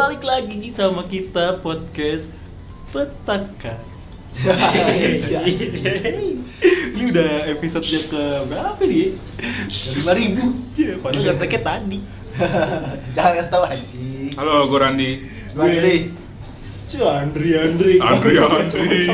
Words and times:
balik 0.00 0.24
lagi 0.24 0.72
sama 0.72 1.04
kita 1.04 1.60
podcast 1.60 2.32
petaka. 2.88 3.76
Ini 6.96 7.02
udah 7.12 7.32
episode 7.52 7.84
yang 7.84 8.08
ke 8.08 8.24
berapa 8.48 8.80
nih? 8.80 9.12
lima 10.00 10.12
ribu 10.16 10.56
Ya, 10.80 10.96
padahal 11.04 11.36
ngeteknya 11.36 11.60
tadi. 11.60 11.98
jangan 13.12 13.32
kasih 13.36 13.52
tahu 13.52 13.64
anjing 13.68 14.32
Halo, 14.40 14.72
gue 14.72 14.80
Randi. 14.80 15.10
Andri 15.52 15.96
Cu, 16.88 17.04
Andri, 17.04 17.60
Andri. 17.60 17.94
Andri, 18.00 18.34
Andri. 18.40 19.04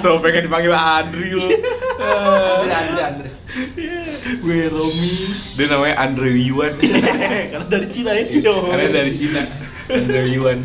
So 0.00 0.16
pengen 0.24 0.48
dipanggil 0.48 0.72
Andri 0.72 1.36
lu. 1.36 1.44
Andri 1.44 2.72
Andri 2.72 3.00
Andri 3.04 3.30
Gue 4.40 4.60
Romi. 4.72 5.28
Dia 5.60 5.66
namanya 5.68 6.08
Andre 6.08 6.32
Yuan. 6.40 6.72
Karena 7.52 7.66
dari 7.68 7.86
Cina 7.92 8.16
itu 8.16 8.40
dong. 8.40 8.72
Karena 8.72 8.88
dari 8.88 9.12
Cina. 9.20 9.71
Andre 9.92 10.20
Yuan. 10.28 10.60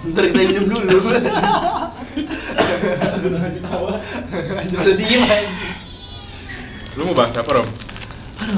ntar 0.00 0.32
kita 0.32 0.40
minum 0.48 0.64
dulu 0.64 1.12
anjir 1.12 1.28
udah 4.80 4.96
diem 4.96 5.22
anjing 5.22 5.54
Lu 6.98 7.06
mau 7.06 7.14
bahas 7.14 7.36
apa, 7.36 7.46
Rom? 7.52 7.62
Aduh, 7.62 7.70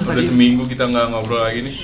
Udah 0.07 0.15
tadi- 0.17 0.25
seminggu 0.25 0.65
kita 0.65 0.89
nggak 0.89 1.11
ngobrol 1.11 1.43
lagi 1.43 1.67
nih. 1.67 1.77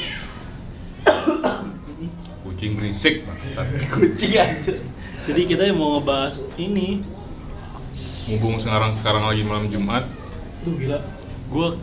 Kucing 2.40 2.78
berisik, 2.78 3.26
kucing 3.92 4.32
anjir 4.38 4.78
Jadi 5.26 5.40
kita 5.44 5.68
mau 5.74 5.98
ngebahas 5.98 6.40
ini. 6.56 7.02
Mumpung 8.30 8.56
sekarang 8.56 8.96
sekarang 8.96 9.26
lagi 9.26 9.42
malam 9.44 9.68
Jumat. 9.68 10.06
Duh 10.64 10.72
gila. 10.78 11.02
Gue 11.50 11.76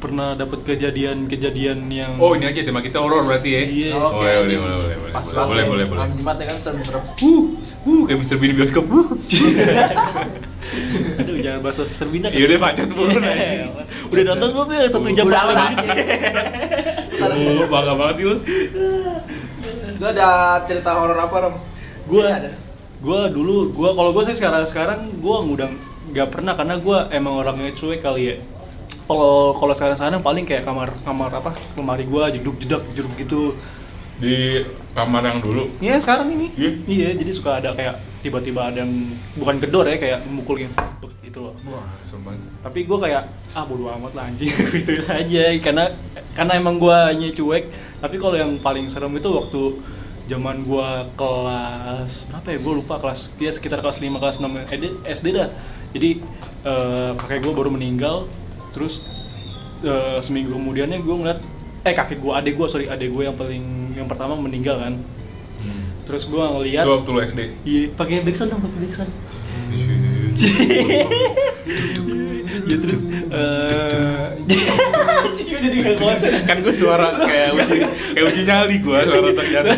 pernah 0.00 0.32
dapat 0.32 0.64
kejadian-kejadian 0.64 1.78
yang 1.86 2.16
Oh, 2.16 2.32
ini 2.32 2.48
aja 2.48 2.64
tema 2.64 2.80
kita 2.80 2.98
horor 2.98 3.20
berarti 3.20 3.48
ya? 3.52 3.62
Iya. 3.62 3.90
Oh, 3.94 4.16
Oke. 4.16 4.24
boleh, 4.24 4.34
boleh, 4.34 4.56
boleh, 4.56 4.74
boleh, 4.74 4.96
boleh, 4.96 5.12
pas 5.12 5.22
boleh, 5.22 5.44
boleh, 5.44 5.64
boleh, 5.68 5.84
boleh. 5.86 6.08
jumat 6.16 6.36
ya 6.36 6.44
kan 6.48 6.56
serem-serem 6.58 7.02
Uh, 7.20 7.42
uh, 7.84 8.00
kayak 8.04 8.18
Mr. 8.18 8.36
Bean 8.36 8.52
bioskop. 8.56 8.84
Uh. 8.84 9.06
Aduh 11.20 11.36
jangan 11.38 11.60
bahas 11.60 11.78
Officer 11.78 12.06
Bina 12.06 12.26
Iya 12.28 12.44
deh, 12.46 12.56
bacot 12.56 12.88
mulu, 12.90 13.12
Iya. 13.12 13.26
anjing. 13.26 13.70
Udah 14.08 14.22
nonton 14.26 14.48
belum 14.50 14.68
ya 14.70 14.86
satu 14.86 15.08
jam 15.10 15.24
Udah 15.28 15.42
menit? 15.46 15.76
Oh, 17.20 17.64
bangga 17.68 17.94
banget 17.94 18.16
lu. 18.24 18.34
lu 20.00 20.04
ada 20.06 20.56
cerita 20.64 20.90
horor 20.96 21.14
apa 21.14 21.36
rom 21.38 21.54
Gua 22.08 22.22
Iya, 22.24 22.34
ada 22.34 22.50
Gua 23.00 23.28
dulu 23.28 23.72
gua 23.72 23.92
kalau 23.92 24.10
gua 24.10 24.24
sih 24.24 24.32
sekarang 24.32 24.64
sekarang 24.64 24.98
gua 25.20 25.40
udah 25.40 25.68
nggak 26.10 26.28
pernah 26.32 26.52
karena 26.52 26.74
gua 26.80 27.08
emang 27.10 27.36
orangnya 27.36 27.72
cuek 27.72 28.00
kali 28.00 28.22
ya. 28.24 28.36
Kalau 29.06 29.54
kalau 29.58 29.72
sekarang 29.74 29.96
sekarang 29.98 30.22
paling 30.22 30.44
kayak 30.46 30.64
kamar 30.66 30.94
kamar 31.02 31.30
apa 31.34 31.50
lemari 31.74 32.04
gua 32.06 32.30
jeduk 32.30 32.56
jedak 32.62 32.82
jeduk 32.94 33.14
gitu. 33.18 33.40
Di 34.20 34.68
kamar 34.92 35.24
yang 35.24 35.40
dulu. 35.40 35.70
Iya 35.80 35.96
sekarang 36.02 36.28
ini. 36.34 36.52
Iya? 36.54 36.70
Iya 36.84 37.08
jadi 37.16 37.30
suka 37.32 37.62
ada 37.62 37.72
kayak 37.72 38.04
tiba-tiba 38.20 38.68
ada 38.68 38.84
yang 38.84 38.92
bukan 39.40 39.56
gedor 39.64 39.88
ya 39.88 39.96
kayak 39.96 40.28
mukul 40.28 40.60
gitu 40.60 41.40
loh. 41.40 41.54
Wah, 41.64 41.86
banget. 42.20 42.40
tapi 42.60 42.78
gue 42.84 42.98
kayak 43.00 43.22
ah 43.56 43.64
bodo 43.64 43.88
amat 43.88 44.12
lah 44.18 44.24
anjing 44.28 44.52
gitu 44.76 45.02
aja 45.08 45.44
karena 45.62 45.84
karena 46.36 46.52
emang 46.58 46.76
gue 46.76 46.92
hanya 46.92 47.28
cuek 47.32 47.64
tapi 48.02 48.16
kalau 48.20 48.36
yang 48.36 48.58
paling 48.60 48.90
serem 48.92 49.14
itu 49.16 49.30
waktu 49.32 49.80
zaman 50.28 50.62
gue 50.62 50.88
kelas 51.18 52.30
berapa 52.30 52.48
ya 52.54 52.58
gue 52.62 52.74
lupa 52.82 52.94
kelas 53.02 53.34
dia 53.34 53.50
sekitar 53.50 53.82
kelas 53.82 53.98
5 53.98 54.22
kelas 54.22 54.36
6 54.38 54.70
SD, 54.70 54.84
SD 55.02 55.26
dah 55.34 55.48
jadi 55.90 56.10
eh, 56.66 57.10
kakek 57.18 57.40
gue 57.50 57.52
baru 57.56 57.70
meninggal 57.74 58.30
terus 58.70 59.06
eh, 59.80 60.18
seminggu 60.20 60.54
kemudiannya 60.54 60.98
gue 60.98 61.16
ngeliat 61.16 61.40
eh 61.80 61.94
kakek 61.94 62.20
gue 62.20 62.32
adek 62.32 62.54
gue 62.54 62.66
sorry 62.68 62.86
adek 62.86 63.08
gue 63.08 63.22
yang 63.24 63.36
paling 63.36 63.64
yang 63.94 64.06
pertama 64.06 64.34
meninggal 64.34 64.78
kan 64.78 64.94
Hmm. 65.60 65.92
terus 66.08 66.24
gue 66.24 66.40
ngeliat 66.40 66.88
Itu 66.88 66.92
waktu 66.96 67.10
lu 67.12 67.20
SD. 67.20 67.40
iya 67.68 67.92
pakai 67.92 68.24
backsound 68.24 68.48
dong 68.48 68.64
pakai 68.64 68.78
backsound 68.80 69.12
ya 72.64 72.76
terus 72.80 73.00
eh 73.28 74.26
jadi 75.60 75.76
gak 75.84 75.96
konsen 76.00 76.32
kan 76.48 76.64
gue 76.64 76.72
suara 76.72 77.12
kayak 77.20 77.48
uji 77.60 77.76
kayak 78.16 78.24
uji 78.24 78.42
nyali 78.48 78.76
gue 78.80 78.98
suara 79.04 79.30
terjadi 79.36 79.70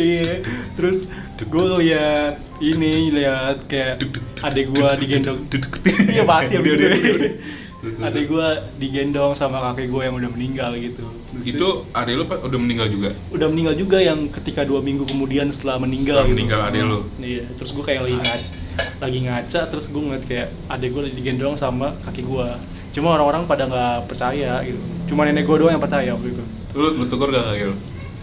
iya 0.00 0.32
terus 0.74 1.12
gue 1.38 1.66
lihat 1.84 2.40
ini 2.58 3.12
lihat 3.12 3.68
kayak 3.68 4.00
adek 4.40 4.66
gue 4.68 4.88
digendong. 5.00 5.38
iya 6.14 6.22
mati 6.22 6.54
abis 6.54 6.72
Udah, 6.74 6.90
itu. 6.90 8.02
adek 8.02 8.24
gue 8.26 8.46
digendong 8.76 9.32
sama 9.32 9.62
kakek 9.62 9.86
gue 9.86 10.02
yang 10.02 10.14
udah 10.14 10.30
meninggal 10.30 10.70
gitu. 10.74 11.02
Itu 11.40 11.86
adek 11.92 12.14
lu 12.14 12.24
udah 12.26 12.58
meninggal 12.58 12.90
juga? 12.90 13.10
Udah 13.30 13.46
meninggal 13.46 13.74
juga 13.74 13.98
yang 13.98 14.26
ketika 14.28 14.66
dua 14.66 14.82
minggu 14.82 15.06
kemudian 15.06 15.48
setelah 15.48 15.78
meninggal 15.78 16.18
Setelah 16.18 16.26
gitu. 16.26 16.34
meninggal 16.34 16.60
adek 16.66 16.82
lu? 16.82 16.98
iya 17.20 17.44
terus 17.54 17.70
gue 17.70 17.84
kayak 17.84 18.00
lagi 18.02 18.16
ngaca 18.18 18.50
lagi 18.98 19.18
ngaca 19.22 19.60
terus 19.70 19.86
gue 19.88 20.00
ngeliat 20.00 20.24
kayak 20.26 20.48
adek 20.68 20.90
lagi 20.90 21.14
digendong 21.14 21.54
sama 21.54 21.94
kaki 22.02 22.22
gue 22.22 22.46
cuma 22.88 23.14
orang-orang 23.14 23.46
pada 23.46 23.70
nggak 23.70 23.96
percaya 24.10 24.58
gitu. 24.66 24.78
Cuma 25.06 25.22
nenek 25.22 25.46
gue 25.46 25.56
doang 25.56 25.72
yang 25.72 25.82
percaya 25.82 26.10
waktu 26.12 26.34
itu. 26.34 26.42
Lu 26.74 26.94
lu 26.94 27.04
tegur 27.06 27.30
gak 27.30 27.46
kakek 27.46 27.72
lu 27.72 27.76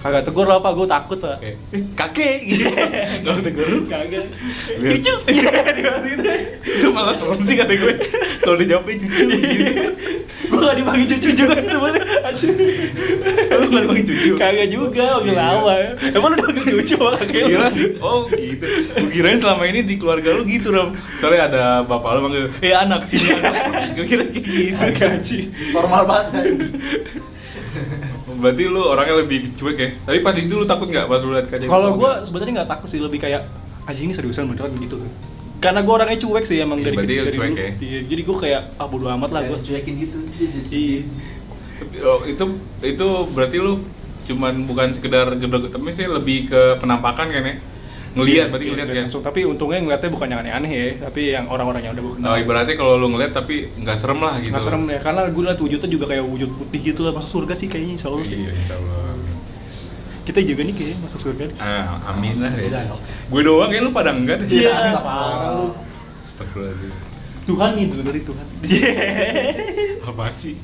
kagak 0.06 0.22
tegur 0.22 0.46
lah 0.46 0.62
apa 0.62 0.70
gue 0.78 0.86
takut 0.86 1.20
lah 1.26 1.38
eh, 1.42 1.58
kakek 1.98 2.38
gitu. 2.46 2.70
Gak 3.26 3.32
lu 3.34 3.42
tegur. 3.42 3.66
Lu 3.66 3.80
kagak 3.90 4.30
cucu. 4.78 5.14
Iya 5.34 5.52
dikasih 5.74 6.10
gitu 6.14 6.24
itu 6.66 6.88
malah 6.94 7.18
serem 7.18 7.42
sih 7.42 7.58
kata 7.58 7.74
gue. 7.74 7.94
Kalau 8.46 8.58
dijawabnya 8.62 8.96
cucu 9.02 9.24
gitu. 9.26 9.84
Gue 10.46 10.60
gak 10.62 10.78
dipanggil 10.78 11.08
cucu 11.10 11.30
juga 11.34 11.58
sih 11.58 11.74
sebenarnya 11.74 12.06
lu 13.56 13.66
nggak 13.72 13.82
dipanggil 13.82 14.06
cucu? 14.06 14.32
Kagak 14.38 14.68
juga 14.70 15.06
panggil 15.18 15.34
Iya. 15.34 15.42
lama 15.42 15.74
emang 16.14 16.30
lu 16.30 16.36
udah 16.38 16.46
panggil 16.46 16.64
cucu 16.86 16.96
sama 17.02 17.12
kakek? 17.18 17.44
Kira, 17.50 17.68
oh 18.06 18.20
gitu. 18.30 18.66
Gue 18.94 19.10
kirain 19.10 19.40
selama 19.42 19.64
ini 19.66 19.80
di 19.82 19.96
keluarga 19.98 20.30
lu 20.38 20.46
gitu 20.46 20.70
Ram. 20.70 20.94
Soalnya 21.18 21.42
ada 21.50 21.64
bapak 21.82 22.10
lu 22.14 22.20
manggil, 22.30 22.46
eh 22.62 22.78
anak 22.78 23.02
sini 23.10 23.34
anak. 23.42 23.54
Gue 23.98 24.06
kira 24.06 24.24
kayak 24.30 24.46
gitu. 24.46 24.86
Gaji. 25.02 25.40
normal 25.74 26.04
banget. 26.06 26.46
Berarti 28.36 28.64
lu 28.68 28.82
orangnya 28.84 29.16
lebih 29.24 29.56
cuek 29.56 29.78
ya. 29.78 29.90
Tapi 30.04 30.18
pas 30.20 30.34
di 30.36 30.44
situ 30.44 30.56
lu 30.56 30.68
takut 30.68 30.88
nggak 30.88 31.08
pas 31.08 31.22
lu 31.24 31.32
lihat 31.34 31.48
kejadian? 31.48 31.72
Kalau 31.72 31.90
itu? 31.92 32.00
gue 32.04 32.12
sebenarnya 32.28 32.54
nggak 32.62 32.70
takut 32.70 32.88
sih, 32.92 33.00
lebih 33.00 33.20
kayak 33.24 33.42
aja 33.86 34.00
ini 34.02 34.14
seriusan 34.14 34.50
beneran 34.50 34.74
gitu. 34.82 34.98
Karena 35.64 35.82
gue 35.82 35.94
orangnya 35.94 36.20
cuek 36.20 36.46
sih 36.46 36.58
emang 36.60 36.78
Iya, 36.80 36.86
dari 36.92 36.96
berarti 37.00 37.14
dari 37.16 37.36
cuek 37.38 37.52
dulu. 37.52 37.64
ya? 37.64 37.72
Iya, 37.80 38.00
jadi 38.06 38.22
gue 38.22 38.38
kayak 38.38 38.62
ah 38.76 38.88
bodo 38.88 39.06
amat 39.10 39.30
lah 39.32 39.42
gue. 39.48 39.58
Cuekin 39.62 39.96
gitu 39.98 40.18
jadi 40.36 40.60
Iya. 40.62 41.00
Oh, 42.08 42.24
itu 42.24 42.46
itu 42.84 43.08
berarti 43.36 43.58
lu 43.60 43.74
cuman 44.26 44.66
bukan 44.66 44.90
sekedar 44.90 45.28
gedor 45.38 45.70
tapi 45.70 45.92
sih 45.92 46.08
lebih 46.10 46.50
ke 46.50 46.62
penampakan 46.82 47.30
kan 47.30 47.44
ya? 47.46 47.56
Ngelihat 48.16 48.48
berarti 48.48 48.64
Iya, 48.64 48.72
ngelihat 48.72 48.88
iya, 48.88 48.96
ya. 48.96 49.04
langsung. 49.04 49.22
Tapi 49.28 49.40
untungnya 49.44 49.80
ngeliatnya 49.84 50.10
bukan 50.16 50.28
yang 50.32 50.40
aneh-aneh 50.40 50.72
ya, 50.72 50.86
tapi 51.04 51.22
yang 51.36 51.46
orang-orang 51.52 51.82
yang 51.84 51.94
udah 52.00 52.04
gue 52.08 52.14
kenal. 52.16 52.32
Oh, 52.32 52.38
ibaratnya 52.40 52.76
kalau 52.80 52.94
lu 52.96 53.08
ngeliat 53.12 53.32
tapi 53.36 53.56
nggak 53.76 53.98
serem 54.00 54.20
lah 54.24 54.40
gitu. 54.40 54.56
Nggak 54.56 54.64
serem 54.64 54.84
ya, 54.88 55.00
karena 55.04 55.22
gue 55.28 55.44
liat 55.44 55.60
wujudnya 55.60 55.90
juga 55.92 56.06
kayak 56.08 56.24
wujud 56.24 56.50
putih 56.56 56.80
gitu 56.96 57.04
lah, 57.04 57.12
masuk 57.12 57.44
surga 57.44 57.54
sih 57.60 57.68
kayaknya 57.68 58.00
insya 58.00 58.08
Allah 58.08 58.24
sih. 58.24 58.40
Iya, 58.40 58.52
insyaallah. 58.56 59.04
Kita 60.26 60.40
juga 60.42 60.62
nih 60.66 60.74
kayaknya 60.74 60.98
masuk 61.04 61.20
surga 61.22 61.44
nih. 61.52 61.58
Ah, 61.60 62.16
amin 62.16 62.36
lah 62.40 62.52
ya. 62.56 62.88
Gue 63.28 63.42
doang 63.44 63.70
ya 63.70 63.80
lu 63.84 63.92
pada 63.92 64.16
enggak 64.16 64.48
deh. 64.48 64.64
Iya. 64.64 64.72
Astagfirullah. 64.96 65.52
lu. 65.54 65.68
Astagfirullahaladzim. 66.24 67.15
Tuhan 67.46 67.72
itu 67.78 68.02
dari 68.02 68.22
Tuhan. 68.26 68.46
Apaan 70.10 70.34
sih? 70.34 70.58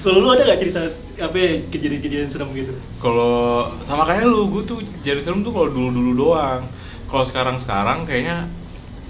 Kalau 0.00 0.24
lu 0.24 0.28
ada 0.32 0.48
gak 0.48 0.60
cerita 0.64 0.80
apa 1.20 1.36
ya, 1.36 1.52
kejadian-kejadian 1.68 2.28
serem 2.32 2.48
gitu? 2.56 2.72
Kalau 3.00 3.68
sama 3.84 4.08
kayak 4.08 4.24
lu, 4.24 4.48
gue 4.48 4.62
tuh 4.64 4.78
jadi 5.04 5.20
serem 5.20 5.44
tuh 5.44 5.52
kalau 5.52 5.68
dulu-dulu 5.68 6.12
doang. 6.16 6.64
Kalau 7.06 7.24
sekarang-sekarang 7.28 8.08
kayaknya 8.08 8.48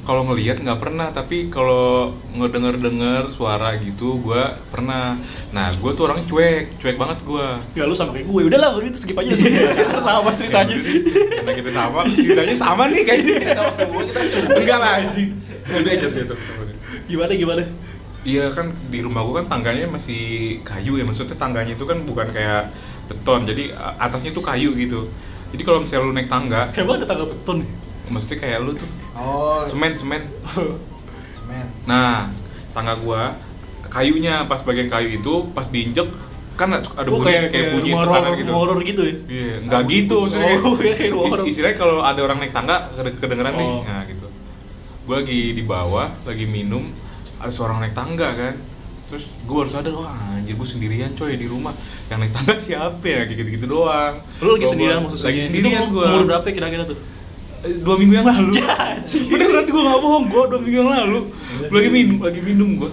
kalau 0.07 0.23
ngelihat 0.23 0.63
nggak 0.63 0.79
pernah, 0.79 1.11
tapi 1.11 1.51
kalau 1.51 2.15
ngedenger-denger 2.39 3.35
suara 3.35 3.75
gitu, 3.83 4.23
gue 4.23 4.43
pernah. 4.71 5.19
Nah, 5.51 5.75
gue 5.75 5.91
tuh 5.99 6.07
orangnya 6.07 6.31
cuek, 6.31 6.79
cuek 6.79 6.95
banget 6.95 7.19
gue. 7.27 7.47
Ya 7.75 7.91
lu 7.91 7.99
sama 7.99 8.15
kayak 8.15 8.31
gue, 8.31 8.43
udah 8.47 8.59
lah 8.63 8.71
itu 8.79 9.03
skip 9.03 9.19
aja 9.19 9.35
sih. 9.35 9.51
sama 10.07 10.31
ceritanya. 10.39 10.79
Karena 11.43 11.53
kita 11.59 11.71
sama, 11.75 12.01
ceritanya 12.07 12.55
sama 12.55 12.87
nih 12.87 13.03
kayaknya. 13.03 13.35
Kita 13.35 13.55
sama 13.59 13.73
semua, 13.75 14.01
kita 14.07 14.21
cuek. 14.31 14.47
Enggak 14.63 14.79
lah 14.79 14.91
anjing. 15.03 15.31
Udah 15.67 15.91
aja 15.91 16.07
gitu. 16.07 16.35
Gimana 17.07 17.33
gimana? 17.33 17.63
Iya 18.27 18.51
kan 18.51 18.75
di 18.91 18.99
rumah 18.99 19.23
gua 19.23 19.35
kan 19.39 19.47
tangganya 19.49 19.87
masih 19.87 20.19
kayu 20.67 20.99
ya 20.99 21.07
maksudnya 21.07 21.39
tangganya 21.39 21.79
itu 21.79 21.87
kan 21.87 22.03
bukan 22.03 22.27
kayak 22.29 22.75
beton 23.07 23.47
jadi 23.47 23.71
atasnya 24.03 24.35
tuh 24.35 24.43
kayu 24.43 24.75
gitu 24.75 25.07
jadi 25.55 25.63
kalau 25.63 25.79
misalnya 25.79 26.11
lu 26.11 26.13
naik 26.13 26.27
tangga 26.27 26.75
Emang 26.75 26.99
ada 26.99 27.07
tangga 27.07 27.23
beton 27.25 27.63
nih? 27.63 27.71
maksudnya 28.11 28.39
kayak 28.43 28.59
lu 28.67 28.75
tuh 28.75 28.91
Oh, 29.15 29.63
semen 29.63 29.95
semen 29.95 30.27
semen. 31.39 31.67
nah 31.87 32.27
tangga 32.75 32.99
gua 32.99 33.39
kayunya 33.87 34.43
pas 34.45 34.59
bagian 34.61 34.91
kayu 34.91 35.23
itu 35.23 35.35
pas 35.55 35.71
diinjek 35.71 36.11
kan 36.59 36.75
ada 36.75 36.83
Oh, 37.07 37.23
bunyi 37.23 37.47
kayak, 37.47 37.79
bunyi 37.79 37.91
horor- 37.95 38.11
tekanan 38.11 38.33
gitu 38.35 38.51
horor 38.51 38.79
gitu 38.83 39.03
ya? 39.07 39.15
iya 39.29 39.55
nggak 39.63 39.83
gitu 39.87 40.17
maksudnya 40.27 40.51
Oh, 41.15 41.47
istilahnya 41.51 41.77
kalau 41.79 42.03
ada 42.03 42.19
orang 42.19 42.43
naik 42.43 42.51
tangga 42.51 42.91
kede- 42.91 43.23
kedengeran 43.23 43.55
nih 43.55 43.69
Oh. 43.71 43.87
nah 43.87 44.03
gitu 44.03 44.26
gua 45.07 45.15
lagi 45.17 45.41
di 45.51 45.63
bawah 45.63 46.11
lagi 46.23 46.45
minum 46.45 46.91
ada 47.37 47.49
suara 47.49 47.73
orang 47.73 47.87
naik 47.87 47.95
tangga 47.95 48.29
kan. 48.33 48.55
Terus 49.07 49.31
gue 49.39 49.55
baru 49.55 49.71
sadar 49.71 49.95
wah 49.95 50.11
anjir 50.35 50.53
gue 50.53 50.67
sendirian 50.67 51.15
coy 51.15 51.33
di 51.33 51.47
rumah. 51.47 51.71
Yang 52.07 52.19
naik 52.21 52.33
tangga 52.35 52.55
siapa 52.67 53.07
ya? 53.07 53.23
Kayak 53.23 53.39
gitu 53.39 53.51
gitu 53.55 53.67
doang. 53.71 54.19
Lu 54.41 54.51
lagi 54.53 54.61
Gua- 54.61 54.73
sendirian 54.73 54.99
maksudnya? 55.01 55.27
lagi 55.27 55.41
sendirian 55.43 55.85
gue 55.89 56.03
Umur 56.05 56.25
berapa 56.27 56.47
kira-kira 56.49 56.85
tuh? 56.85 56.99
dua 57.67 57.97
minggu 57.97 58.15
yang 58.15 58.27
lalu. 58.27 58.51
Beneran 59.27 59.65
gue 59.65 59.81
nggak 59.81 60.01
bohong 60.01 60.25
gue 60.27 60.43
dua 60.49 60.61
minggu 60.61 60.79
yang 60.81 60.91
lalu. 60.93 61.19
Lagi 61.69 61.89
minum 61.89 62.17
lagi 62.21 62.41
minum 62.41 62.69
gue 62.77 62.91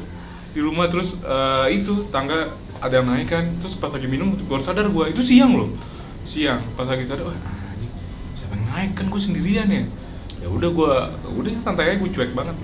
di 0.52 0.62
rumah. 0.62 0.86
Terus 0.86 1.18
eh, 1.20 1.68
itu 1.76 2.06
tangga 2.10 2.54
ada 2.78 2.94
yang 2.94 3.08
naik 3.08 3.28
kan. 3.28 3.50
Terus 3.58 3.74
pas 3.76 3.90
lagi 3.90 4.06
minum 4.06 4.38
baru 4.44 4.62
sadar 4.62 4.86
gue 4.88 5.06
itu 5.10 5.22
siang 5.22 5.56
loh. 5.56 5.70
Siang 6.22 6.62
pas 6.76 6.86
lagi 6.86 7.04
sadar 7.04 7.26
wah 7.26 7.34
anjing 7.34 7.90
siapa 8.36 8.54
yang 8.54 8.66
naik? 8.70 8.90
Kan 8.94 9.10
gue 9.10 9.18
sendirian 9.20 9.66
ya 9.66 9.84
ya 10.40 10.48
udah 10.48 10.70
gue 10.70 10.94
udah 11.36 11.52
santai 11.60 11.92
aja 11.92 11.98
gue 11.98 12.10
cuek 12.10 12.32
banget. 12.32 12.56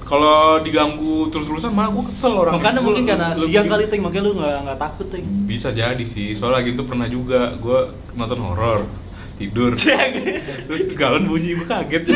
Kalau 0.00 0.56
diganggu 0.58 1.28
terus-terusan 1.28 1.68
malah 1.68 1.92
gue 1.92 2.08
kesel 2.08 2.32
orang 2.32 2.56
Makanya 2.56 2.80
mungkin 2.80 3.04
karena 3.04 3.36
siang 3.36 3.68
kali 3.68 3.86
ting, 3.86 4.00
makanya 4.00 4.24
lu 4.24 4.32
nggak 4.34 4.56
nggak 4.64 4.78
takut 4.78 5.06
ting. 5.06 5.24
bisa 5.44 5.68
jadi 5.68 6.00
sih 6.00 6.32
soalnya 6.32 6.58
lagi 6.58 6.72
itu 6.72 6.82
pernah 6.82 7.04
juga 7.06 7.52
gue 7.54 7.78
nonton 8.14 8.40
horor 8.40 8.88
tidur. 9.36 9.76
Terus 9.76 10.96
galon 10.96 11.28
bunyi 11.28 11.54
gue 11.54 11.68
kaget. 11.68 12.08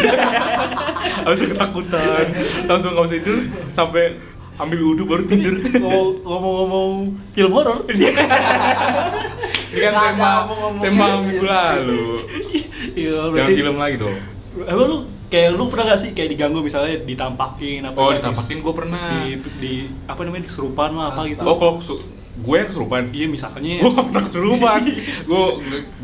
Langsung 1.23 1.49
ketakutan. 1.53 2.25
Langsung 2.65 2.93
bisa 2.93 3.09
tidur 3.13 3.39
sampai 3.73 4.17
ambil 4.57 4.79
wudhu 4.83 5.05
baru 5.05 5.25
tidur. 5.25 5.55
Ngomong- 5.61 6.19
Ngomong-ngomong 6.25 6.91
film 7.31 7.53
horor. 7.53 7.85
ini 7.93 8.09
kan 9.79 9.93
tema 9.95 10.31
tema 10.81 11.07
minggu 11.23 11.45
lalu. 11.45 12.05
Iya, 12.93 13.31
jangan 13.31 13.51
film 13.53 13.77
lagi 13.77 13.97
dong 13.97 14.17
Emang 14.53 14.87
lu 14.89 14.99
kayak 15.33 15.57
lu 15.57 15.65
pernah 15.73 15.97
gak 15.97 16.01
sih 16.05 16.11
kayak 16.13 16.37
diganggu 16.37 16.61
misalnya 16.61 17.01
ditampakin 17.09 17.89
apa 17.89 17.97
oh 17.97 18.13
ditampakin 18.13 18.61
gue 18.61 18.75
pernah. 18.77 19.01
di, 19.25 19.41
di 19.59 19.73
apa 20.05 20.21
namanya 20.29 20.45
kesurupan 20.45 20.93
lah 20.93 21.17
apa 21.17 21.25
gitu. 21.25 21.41
oh 21.41 21.57
kalau 21.57 21.81
gue 22.33 22.57
yang 22.57 22.69
kesurupan 22.69 23.03
Iya 23.13 23.27
misalnya. 23.29 23.81
Gue 23.85 23.93
gak 23.93 24.07
pernah 24.09 24.25
kesurupan 24.25 24.81
gue 25.29 25.45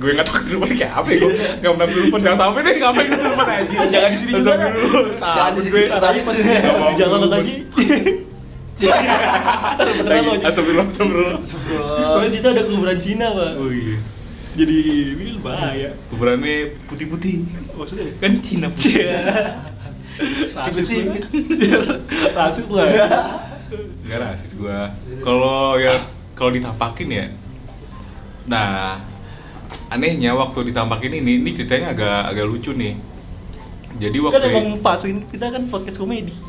gue 0.01 0.11
gak 0.13 0.27
tau 0.29 0.35
kesurupan 0.37 0.69
kayak 0.77 0.93
apa 0.97 1.09
ya 1.09 1.19
gue 1.25 1.33
gak 1.61 1.73
pernah 1.73 1.89
kesurupan 1.89 2.19
jangan 2.21 2.39
sampai 2.41 2.61
deh 2.65 2.75
ngapain 2.81 3.09
kesurupan 3.09 3.47
aja 3.49 3.79
Jangan 3.89 4.11
di 4.13 4.19
sini 4.21 4.33
juga 4.33 4.53
dulu. 4.73 5.01
Jangan 5.21 5.53
di 5.53 5.61
sini 5.65 5.81
tadi 5.89 6.19
pas 6.25 6.35
di 6.37 6.43
jalan 7.01 7.21
lagi. 7.29 7.55
Beneran 8.79 10.23
lo. 10.23 10.33
atau 10.39 10.63
belum 10.63 10.87
sebelum 10.95 11.43
Soalnya 11.43 12.31
situ 12.31 12.47
ada 12.47 12.63
kuburan 12.63 12.99
Cina, 13.03 13.35
Pak. 13.35 13.59
oh 13.59 13.71
iya. 13.75 13.99
Jadi 14.55 14.79
ini 15.19 15.27
kuburannya 16.13 16.77
putih-putih. 16.89 17.45
Maksudnya? 17.77 18.13
Kan 18.19 18.43
Cina 18.43 18.69
putih. 18.73 19.07
Rasis 20.59 20.91
Cipit-cipit. 20.91 21.23
lah. 21.79 21.99
rasis 22.35 22.67
lah. 22.71 22.87
nggak 24.03 24.19
rasis 24.19 24.53
gua. 24.59 24.91
Kalau 25.23 25.79
ya 25.79 26.03
kalau 26.35 26.51
ditampakin 26.51 27.09
ya. 27.13 27.27
Nah 28.49 28.99
anehnya 29.93 30.35
waktu 30.35 30.73
ditampakin 30.73 31.21
ini 31.23 31.41
ini 31.41 31.51
ceritanya 31.55 31.95
agak 31.95 32.19
agak 32.35 32.47
lucu 32.49 32.73
nih. 32.75 32.97
Jadi 33.99 34.19
Kan 34.21 34.27
waktu 34.31 34.47
emang 34.53 34.69
pas 34.85 35.01
ini 35.07 35.23
kita 35.31 35.53
kan 35.53 35.63
podcast 35.71 35.99
komedi. 36.01 36.35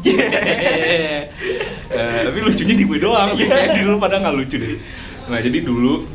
Eh, 1.90 2.22
tapi 2.22 2.46
lucunya 2.46 2.78
di 2.78 2.86
gue 2.86 3.02
doang. 3.02 3.34
Kayak 3.34 3.74
di 3.76 3.82
lu 3.82 3.98
pada 3.98 4.22
nggak 4.22 4.36
lucu 4.38 4.62
deh. 4.62 4.78
Nah 5.26 5.42
jadi 5.42 5.66
dulu 5.66 6.06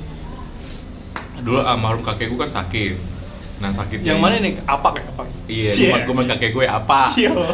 dulu 1.42 1.58
almarhum 1.60 2.06
kakek 2.06 2.30
gue 2.30 2.38
kan 2.38 2.54
sakit 2.54 3.13
nah 3.54 3.70
sakitnya 3.70 4.14
Yang 4.14 4.18
mana 4.18 4.34
nih? 4.42 4.52
Apa 4.66 4.88
kayak 4.98 5.08
apa? 5.14 5.22
Iya, 5.46 5.70
cuma 5.70 5.96
gue 6.02 6.24
kakek 6.26 6.50
gue 6.50 6.66
apa? 6.66 7.00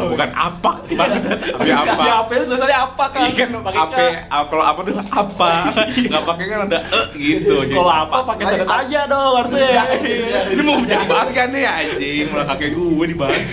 Bukan 0.08 0.31
apa, 0.32 0.70
tapi 0.88 1.70
apa? 1.75 2.02
Ya 2.06 2.14
apa 2.25 2.31
itu 2.32 2.44
tulisannya 2.49 2.79
apa 2.79 3.05
kan? 3.12 3.20
Iya 3.29 3.32
kan 3.37 3.49
apa? 3.61 4.05
Kalau 4.49 4.64
apa 4.64 4.81
tuh 4.81 4.94
apa? 4.97 5.50
Nggak 5.93 6.23
pakai 6.25 6.44
kan 6.49 6.58
ada 6.70 6.79
e 6.88 7.00
gitu. 7.20 7.55
Kalau 7.69 7.93
apa 7.93 8.17
pakai 8.25 8.44
tanda 8.49 8.67
tanya 8.67 9.00
dong 9.12 9.32
harusnya. 9.44 9.69
Iya, 9.69 9.82
iya. 10.00 10.41
Ini 10.56 10.62
mau 10.64 10.81
jadi 10.81 11.05
bahas 11.05 11.29
kan 11.37 11.49
nih 11.52 11.64
anjing, 11.69 12.26
malah 12.32 12.46
kakek 12.56 12.70
gue 12.73 13.05
dibahas. 13.05 13.44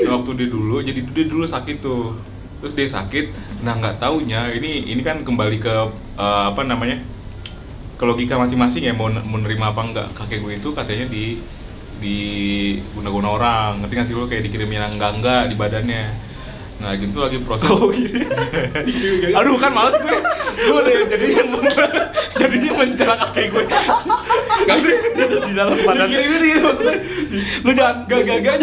Nah, 0.00 0.10
waktu 0.18 0.30
dia 0.42 0.48
dulu, 0.50 0.76
jadi 0.82 1.00
dia 1.06 1.24
dulu 1.28 1.44
sakit 1.46 1.76
tuh. 1.78 2.18
Terus 2.60 2.76
dia 2.76 2.88
sakit, 2.92 3.24
nah 3.64 3.72
nggak 3.78 4.04
taunya 4.04 4.52
ini 4.52 4.84
ini 4.92 5.00
kan 5.00 5.24
kembali 5.24 5.56
ke 5.62 5.74
eh, 6.18 6.44
apa 6.50 6.60
namanya? 6.66 7.00
ke 8.00 8.08
logika 8.08 8.40
masing-masing 8.40 8.88
ya 8.88 8.96
mau 8.96 9.12
mau 9.12 9.36
nerima 9.36 9.76
apa 9.76 9.84
enggak 9.84 10.08
kakek 10.16 10.40
gue 10.40 10.52
itu 10.56 10.72
katanya 10.72 11.04
di 11.12 11.36
di 12.00 12.18
guna-guna 12.96 13.28
orang. 13.36 13.70
Ngerti 13.84 13.94
nggak 13.94 14.08
sih 14.08 14.14
lo 14.16 14.26
kayak 14.26 14.48
dikirimin 14.48 14.80
yang 14.80 14.92
enggak 14.96 15.12
enggak 15.20 15.42
di 15.52 15.54
badannya. 15.54 16.04
Nah 16.80 16.96
gitu 16.96 17.20
lagi 17.20 17.36
proses. 17.44 17.68
Oh, 17.68 17.92
gitu. 17.92 18.24
aduh 19.38 19.56
kan 19.60 19.70
males 19.76 20.00
gue. 20.00 20.18
Gue 20.60 20.80
deh 20.84 21.08
jadinya 21.08 21.42
jadinya 22.36 22.72
mencela 22.76 23.14
kakek 23.16 23.46
gue. 23.52 23.64
Kan 24.68 24.76
di, 24.80 24.92
di 25.44 25.52
dalam 25.56 25.76
badan. 25.84 26.08
Dikirimin 26.08 26.40
gitu 26.40 26.60
maksudnya. 26.64 26.96
lu 27.64 27.70
jangan 27.76 27.96
Gak 28.08 28.20
gak 28.28 28.38
gak 28.44 28.56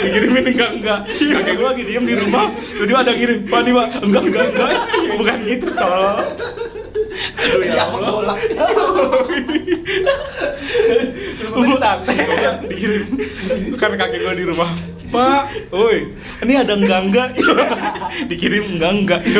dikirimin 0.00 0.44
enggak 0.56 0.70
enggak 0.78 1.00
kakek 1.08 1.54
gue 1.56 1.66
lagi 1.66 1.82
diem 1.88 2.04
di 2.04 2.14
rumah. 2.16 2.46
Tiba 2.52 3.00
ada 3.00 3.12
ngirim 3.16 3.38
pak 3.48 3.60
nih 3.64 3.72
pak 3.72 3.86
enggak 4.04 4.22
enggak 4.28 4.44
enggak. 4.52 4.70
Bukan 5.16 5.36
gitu 5.48 5.68
tolong 5.72 6.69
aduh 7.40 7.64
ya 7.64 7.72
Ya 7.72 7.84
Allah. 7.88 8.10
bolak. 8.12 8.38
Terus 11.40 11.52
lu 11.56 11.76
santai. 11.76 12.16
dikirim. 12.68 13.04
Kan 13.76 13.96
kakek 13.96 14.20
gue 14.20 14.34
di 14.36 14.44
rumah. 14.46 14.70
Pak 15.10 15.74
woi 15.74 16.14
ini 16.38 16.54
ada 16.54 16.78
enggak 16.78 17.02
enggak? 17.02 17.28
Dikirim 18.30 18.78
enggak 18.78 18.92
enggak. 18.94 19.20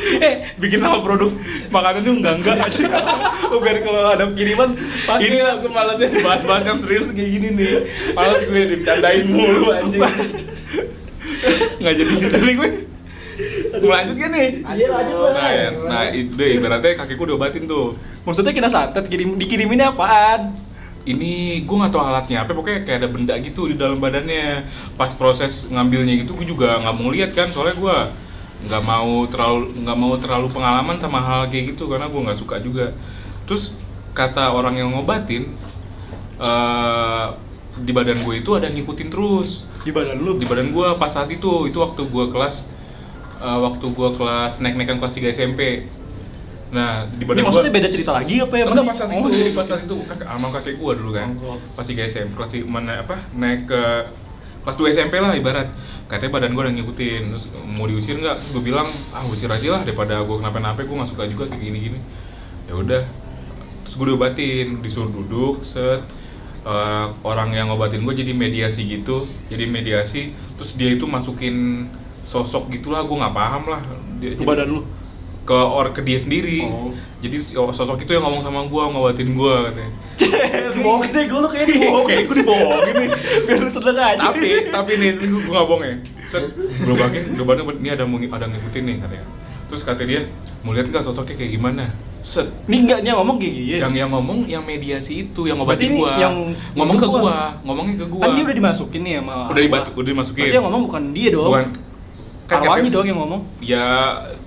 Eh 0.00 0.48
bikin 0.56 0.80
nama 0.80 1.04
produk 1.04 1.28
makanan 1.68 2.00
itu 2.00 2.12
enggak 2.16 2.40
enggak. 2.40 2.56
Oh, 3.52 3.60
biar 3.60 3.84
kalau 3.84 4.16
ada 4.16 4.32
kiriman 4.32 4.72
pasti 5.04 5.28
ini 5.28 5.44
lah 5.44 5.60
gue 5.60 5.68
malasnya 5.68 6.08
bahas-bahas 6.24 6.64
yang 6.64 6.80
serius 6.80 7.12
kayak 7.12 7.28
gini 7.28 7.48
nih. 7.52 7.72
Malas 8.16 8.40
gue 8.48 8.60
dibicarain 8.72 9.28
mulu 9.28 9.68
anjing. 9.68 10.00
Nggak 11.84 11.94
jadi 12.00 12.14
dari 12.32 12.52
gue 12.56 12.68
mau 13.80 13.90
lanjut 13.90 14.14
gak 14.16 14.30
nih? 14.30 14.48
Iya, 14.64 14.86
lanjut 14.92 15.16
lah. 15.16 15.32
nah, 15.32 15.50
ya, 15.50 15.68
nah 15.88 16.02
itu 16.10 16.34
ibaratnya 16.36 16.92
kakekku 17.00 17.24
udah 17.24 17.36
obatin 17.36 17.64
tuh. 17.64 17.96
Maksudnya 18.28 18.52
kita 18.52 18.68
santet 18.68 19.08
kirim 19.08 19.40
dikiriminnya 19.40 19.96
apaan? 19.96 20.70
ini 21.08 21.64
gue 21.64 21.76
nggak 21.80 21.92
tahu 21.96 22.02
alatnya 22.04 22.44
apa 22.44 22.52
pokoknya 22.52 22.84
kayak 22.84 22.98
ada 23.00 23.08
benda 23.08 23.34
gitu 23.40 23.72
di 23.72 23.76
dalam 23.78 23.96
badannya. 23.96 24.68
Pas 25.00 25.12
proses 25.16 25.72
ngambilnya 25.72 26.20
gitu 26.20 26.36
gue 26.36 26.46
juga 26.48 26.76
nggak 26.80 26.94
mau 26.96 27.08
lihat 27.08 27.32
kan 27.32 27.48
soalnya 27.48 27.76
gue 27.80 27.96
nggak 28.68 28.82
mau 28.84 29.24
terlalu 29.24 29.80
nggak 29.80 29.96
mau 29.96 30.12
terlalu 30.20 30.46
pengalaman 30.52 31.00
sama 31.00 31.24
hal 31.24 31.48
kayak 31.48 31.72
gitu 31.76 31.88
karena 31.88 32.12
gue 32.12 32.20
nggak 32.20 32.38
suka 32.38 32.60
juga. 32.60 32.92
Terus 33.48 33.72
kata 34.12 34.52
orang 34.52 34.76
yang 34.76 34.92
ngobatin 34.92 35.48
eh 36.40 37.26
di 37.80 37.92
badan 37.96 38.20
gue 38.20 38.34
itu 38.44 38.50
ada 38.52 38.68
ngikutin 38.68 39.08
terus. 39.08 39.64
Di 39.80 39.96
badan 39.96 40.20
lu. 40.20 40.36
di 40.36 40.44
badan 40.44 40.76
gue 40.76 40.88
pas 41.00 41.08
saat 41.08 41.32
itu 41.32 41.72
itu 41.72 41.80
waktu 41.80 42.04
gue 42.04 42.24
kelas 42.28 42.68
eh, 43.40 43.58
waktu 43.64 43.86
gue 43.90 44.08
kelas 44.16 44.52
naik 44.60 44.74
naikan 44.76 44.98
kelas 45.00 45.14
3 45.16 45.28
SMP 45.32 45.60
nah 46.70 47.02
di 47.10 47.26
badan 47.26 47.42
maksudnya 47.50 47.74
gua- 47.74 47.78
beda 47.82 47.88
cerita 47.90 48.10
lagi 48.14 48.38
apa 48.38 48.54
ya? 48.54 48.64
Enggak 48.70 48.86
pas 48.86 48.94
saat 48.94 49.10
Oh, 49.10 49.26
itu, 49.26 49.42
jadi 49.42 49.50
pas 49.58 49.66
saat 49.66 49.82
itu 49.82 49.96
kakek 50.06 50.22
sama 50.22 50.48
kakek 50.54 50.74
gua 50.78 50.92
dulu 50.94 51.10
kan. 51.18 51.34
Oh. 51.42 51.58
Pas 51.74 51.82
3 51.82 52.06
SMP, 52.06 52.38
kelas 52.38 52.50
mana 52.70 53.02
apa? 53.02 53.18
Naik 53.34 53.66
ke 53.66 53.82
kelas 54.62 54.76
2 54.78 54.94
SMP 54.94 55.18
lah 55.18 55.34
ibarat. 55.34 55.66
Katanya 56.06 56.30
badan 56.30 56.54
gua 56.54 56.70
udah 56.70 56.74
ngikutin. 56.78 57.22
Terus 57.34 57.44
mau 57.74 57.90
diusir 57.90 58.22
nggak? 58.22 58.54
Gua 58.54 58.62
bilang, 58.62 58.86
"Ah, 59.10 59.26
usir 59.26 59.50
aja 59.50 59.66
lah 59.74 59.82
daripada 59.82 60.22
gua 60.22 60.38
kenapa-napa, 60.38 60.86
gua 60.86 61.02
nggak 61.02 61.10
suka 61.10 61.26
juga 61.26 61.50
kayak 61.50 61.58
gini-gini." 61.58 61.98
Ya 62.70 62.78
udah. 62.78 63.02
Terus 63.82 63.94
gua 63.98 64.06
diobatin, 64.14 64.78
disuruh 64.78 65.10
duduk, 65.10 65.66
set 65.66 66.06
Eh, 66.60 67.06
orang 67.24 67.56
yang 67.56 67.72
ngobatin 67.72 68.04
gue 68.04 68.12
jadi 68.12 68.36
mediasi 68.36 68.84
gitu 68.84 69.24
jadi 69.48 69.64
mediasi 69.64 70.36
terus 70.60 70.76
dia 70.76 70.92
itu 70.92 71.08
masukin 71.08 71.88
sosok 72.22 72.68
gitulah 72.70 73.02
gue 73.02 73.16
nggak 73.16 73.32
paham 73.32 73.62
lah 73.66 73.80
dia, 74.16 74.34
Ke 74.34 74.44
badan 74.44 74.68
lu. 74.70 74.80
ke 75.40 75.56
or 75.56 75.90
ke 75.90 76.00
dia 76.00 76.16
sendiri 76.16 76.62
Oh. 76.62 76.92
jadi 77.18 77.36
oh, 77.56 77.70
sosok 77.70 78.00
itu 78.00 78.12
yang 78.12 78.22
ngomong 78.22 78.40
sama 78.40 78.64
gua 78.64 78.86
ngobatin 78.88 79.32
gua 79.32 79.66
katanya 79.66 79.90
Dibohongin 80.70 81.10
deh, 81.10 81.24
gue 81.26 81.38
lu 81.38 81.48
kayak 81.48 81.66
dibohongin. 81.66 82.06
kayak 82.06 82.22
gue 82.22 82.36
dibohongin 82.38 82.94
nih 82.94 83.08
Biar 83.42 83.58
lu 83.58 83.68
seneng 83.68 83.96
aja. 83.98 84.20
tapi 84.22 84.46
tapi 84.68 84.92
nih 84.94 85.08
ini 85.12 85.26
gua, 85.26 85.40
gua 85.40 85.52
nggak 85.52 85.66
bohong 85.66 85.82
ya 85.82 85.94
set 86.24 86.44
gerobaknya 86.78 87.20
gerobaknya 87.30 87.62
ini 87.74 87.88
ada 87.90 88.04
mau 88.04 88.18
ada 88.20 88.46
ngikutin 88.46 88.82
nih 88.84 88.96
katanya 89.00 89.26
terus 89.66 89.82
kata 89.82 90.02
dia 90.02 90.20
mau 90.60 90.70
lihat 90.70 90.86
nggak 90.86 91.02
sosoknya 91.02 91.34
kayak 91.36 91.50
gimana 91.52 91.84
set 92.20 92.46
Ini 92.66 92.76
enggaknya 92.78 93.12
ngomong 93.16 93.36
kayak 93.38 93.54
gini. 93.54 93.74
yang 93.80 93.94
yang 93.96 94.10
ngomong 94.12 94.38
yang 94.44 94.62
mediasi 94.62 95.24
itu 95.24 95.48
yang 95.48 95.56
ngobatin 95.56 95.88
ini 95.88 95.98
gua 95.98 96.12
yang 96.14 96.34
ngomong 96.74 96.96
ke 96.96 97.06
gua. 97.08 97.18
gua 97.18 97.36
ngomongnya 97.64 97.94
ke 97.96 98.06
gua 98.06 98.22
Kan 98.22 98.30
dia 98.30 98.44
udah 98.44 98.56
dimasukin 98.56 99.00
nih 99.02 99.14
sama 99.18 99.34
udah 99.48 99.62
dibatu 99.62 99.88
udah 99.96 100.10
dimasukin 100.10 100.42
Berarti 100.44 100.54
yang 100.54 100.66
ngomong 100.68 100.82
bukan 100.86 101.02
dia 101.10 101.28
dong. 101.32 101.48
bukan 101.48 101.66
kan 102.50 102.66
katanya- 102.66 102.90
dong 102.90 103.06
yang 103.06 103.18
ngomong. 103.22 103.42
ya 103.62 103.86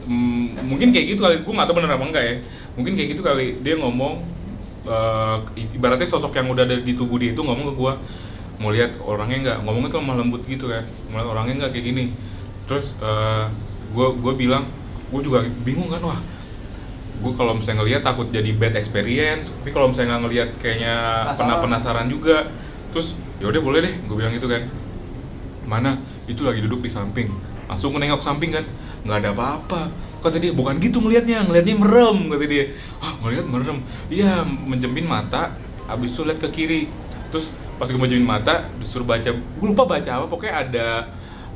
mm, 0.04 0.68
mungkin 0.68 0.92
kayak 0.92 1.06
gitu 1.16 1.22
kali. 1.24 1.36
Gue 1.42 1.54
nggak 1.56 1.68
tahu 1.72 1.76
bener 1.80 1.96
apa 1.96 2.04
enggak 2.04 2.24
ya. 2.28 2.36
Mungkin 2.76 2.94
kayak 3.00 3.10
gitu 3.16 3.22
kali. 3.24 3.64
Dia 3.64 3.76
ngomong 3.80 4.14
eh, 4.84 5.38
ibaratnya 5.80 6.04
sosok 6.04 6.36
yang 6.36 6.52
udah 6.52 6.68
ada 6.68 6.76
di 6.76 6.92
tubuh 6.92 7.16
dia 7.16 7.32
itu 7.32 7.40
ngomong 7.40 7.72
ke 7.72 7.76
gue 7.80 7.94
mau 8.60 8.70
lihat 8.70 9.00
orangnya 9.00 9.38
nggak? 9.40 9.58
Ngomongnya 9.64 9.90
tuh 9.90 10.00
lemah 10.04 10.16
lembut 10.20 10.44
gitu 10.44 10.68
kan. 10.68 10.84
Mau 11.08 11.24
lihat 11.24 11.30
orangnya 11.32 11.54
nggak? 11.64 11.72
Kayak 11.72 11.86
gini. 11.88 12.06
Terus 12.68 12.86
gue 13.96 14.08
gue 14.20 14.34
bilang 14.36 14.68
gue 15.14 15.22
juga 15.24 15.46
bingung 15.64 15.88
kan 15.88 16.02
wah 16.02 16.20
gue 17.14 17.32
kalau 17.38 17.54
misalnya 17.56 17.86
ngelihat 17.86 18.02
takut 18.04 18.28
jadi 18.28 18.52
bad 18.58 18.76
experience. 18.76 19.56
Tapi 19.56 19.72
kalau 19.72 19.88
misalnya 19.88 20.18
nggak 20.18 20.24
ngelihat 20.28 20.50
kayaknya 20.60 20.96
pernah 21.38 21.58
Penasaran. 21.64 22.08
juga. 22.12 22.44
Terus 22.92 23.16
ya 23.40 23.48
udah 23.48 23.62
boleh 23.64 23.80
deh. 23.80 23.94
Gue 24.04 24.16
bilang 24.20 24.36
itu 24.36 24.46
kan 24.46 24.68
mana? 25.66 26.00
Itu 26.28 26.48
lagi 26.48 26.64
duduk 26.64 26.84
di 26.84 26.92
samping. 26.92 27.28
Langsung 27.68 27.96
nengok 27.96 28.24
samping 28.24 28.52
kan. 28.56 28.66
Nggak 29.04 29.18
ada 29.24 29.30
apa-apa. 29.36 29.82
Kata 30.24 30.40
dia 30.40 30.56
bukan 30.56 30.80
gitu 30.80 31.04
ngelihatnya 31.04 31.44
ngelihatnya 31.44 31.76
merem 31.76 32.32
kata 32.32 32.46
dia. 32.48 32.66
Ah 33.04 33.20
ngelihat 33.20 33.46
merem. 33.52 33.84
Iya 34.08 34.48
menjemin 34.48 35.04
mata. 35.04 35.56
Habis 35.92 36.16
itu 36.16 36.24
lihat 36.24 36.40
ke 36.40 36.50
kiri. 36.52 36.82
Terus 37.32 37.52
pas 37.76 37.92
gue 37.92 38.00
menjemin 38.00 38.24
mata 38.24 38.72
disuruh 38.80 39.04
baca. 39.04 39.36
Gue 39.36 39.68
lupa 39.68 39.84
baca 39.84 40.08
apa. 40.08 40.26
Pokoknya 40.32 40.56
ada 40.64 40.88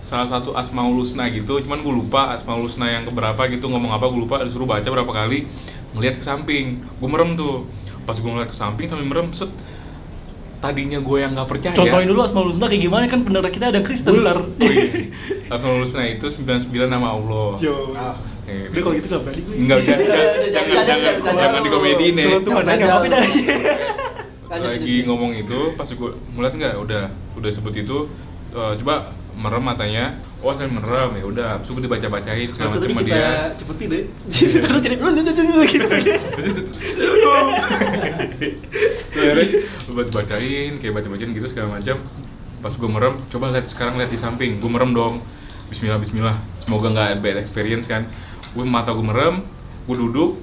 salah 0.03 0.27
satu 0.27 0.51
asmaul 0.59 0.99
husna 0.99 1.31
gitu. 1.31 1.63
Cuman 1.63 1.79
gue 1.79 1.93
lupa 1.95 2.35
asmaul 2.35 2.67
husna 2.67 2.91
yang 2.91 3.07
keberapa 3.07 3.47
gitu 3.47 3.71
ngomong 3.71 3.95
apa 3.95 4.11
gue 4.11 4.19
lupa. 4.19 4.43
Disuruh 4.43 4.67
baca 4.67 4.83
berapa 4.83 5.11
kali 5.11 5.47
ngelihat 5.95 6.19
ke 6.19 6.25
samping. 6.27 6.83
Gue 6.99 7.07
merem 7.07 7.39
tuh. 7.39 7.63
Pas 8.03 8.19
gue 8.19 8.27
ngeliat 8.27 8.51
ke 8.51 8.57
samping 8.59 8.91
sambil 8.91 9.07
merem 9.07 9.31
set 9.31 9.51
tadinya 10.57 10.97
gue 10.97 11.17
yang 11.21 11.37
nggak 11.37 11.49
percaya 11.49 11.73
Contohin 11.77 12.07
dulu 12.09 12.19
Asmaul 12.25 12.49
Husna 12.49 12.65
kayak 12.65 12.81
gimana 12.81 13.05
kan 13.05 13.21
pendengar 13.21 13.53
kita 13.53 13.69
ada 13.69 13.81
Kristen 13.85 14.13
Gue- 14.17 14.25
ntar. 14.25 14.37
Oh 14.41 14.49
iya. 14.57 15.13
Asmaul 15.53 15.85
Husna 15.85 16.03
itu 16.09 16.27
99 16.27 16.73
nama 16.89 17.13
Allah. 17.13 17.53
Jo. 17.61 17.93
Ah. 17.93 18.17
Eh, 18.47 18.71
Udah 18.71 18.81
kalau 18.81 18.95
gitu 18.95 19.07
gak 19.11 19.21
berani 19.27 19.41
gue. 19.43 19.55
Enggak, 19.59 19.77
jangan, 19.83 19.99
Udah, 19.99 20.15
jangan, 20.15 20.37
jangan, 20.39 20.47
jangan, 20.47 20.87
jangan, 20.87 21.13
jangan, 21.19 21.41
jangan 21.43 21.59
di 21.59 21.69
komediin 21.69 22.15
ya. 22.15 22.25
Kalau 22.25 22.39
tuh 22.39 22.51
Lagi 24.47 24.95
ngomong 25.03 25.31
itu, 25.35 25.59
pas 25.75 25.89
gue 25.91 26.11
ngeliat 26.31 26.53
nggak, 26.55 26.73
udah, 26.79 27.03
udah 27.35 27.49
sebut 27.51 27.75
itu, 27.75 28.07
eh, 28.55 28.73
coba 28.79 29.11
merem 29.35 29.63
matanya. 29.63 30.15
Oh 30.37 30.53
saya 30.53 30.69
merem 30.69 31.17
ya 31.17 31.25
udah, 31.25 31.51
terus 31.65 31.73
gue 31.73 31.83
dibaca-bacain 31.89 32.53
segala 32.53 32.77
macam 32.77 32.81
tadi 32.85 32.93
sama 32.93 33.01
kita 33.01 33.17
dia. 33.17 33.57
cepetin 33.57 33.87
deh. 33.89 34.03
Terus 34.61 34.69
dulu 35.33 35.63
gitu. 35.65 35.87
Terus 39.17 39.93
buat 39.97 40.09
bacain, 40.13 40.71
kayak 40.77 40.93
baca-bacain 40.93 41.33
gitu 41.33 41.47
segala 41.49 41.81
macam. 41.81 41.97
Pas 42.61 42.69
gue 42.69 42.89
merem, 42.89 43.17
coba 43.33 43.49
lihat 43.49 43.65
sekarang 43.65 43.97
lihat 43.97 44.13
di 44.13 44.19
samping, 44.21 44.61
gue 44.61 44.69
merem 44.69 44.93
dong. 44.93 45.25
Bismillah 45.73 45.97
Bismillah, 45.97 46.37
semoga 46.61 46.93
nggak 46.93 47.17
bad 47.25 47.41
experience 47.41 47.89
kan. 47.89 48.05
Gue 48.53 48.61
mata 48.61 48.93
gue 48.93 49.05
merem, 49.05 49.41
gue 49.89 49.95
duduk, 49.97 50.37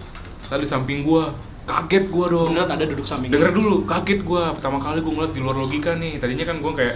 tadi 0.50 0.66
di 0.66 0.70
samping 0.74 1.06
gue, 1.06 1.22
kaget 1.64 2.04
gue 2.12 2.26
dong. 2.28 2.52
Beneran 2.52 2.70
ada 2.72 2.84
duduk 2.84 3.06
samping. 3.08 3.32
Denger 3.32 3.52
dulu, 3.52 3.84
kaget 3.88 4.20
gue. 4.24 4.42
Pertama 4.60 4.78
kali 4.80 5.00
gue 5.00 5.12
ngeliat 5.12 5.32
di 5.32 5.40
luar 5.40 5.56
logika 5.56 5.92
nih. 5.96 6.20
Tadinya 6.20 6.44
kan 6.48 6.56
gue 6.60 6.72
kayak 6.76 6.94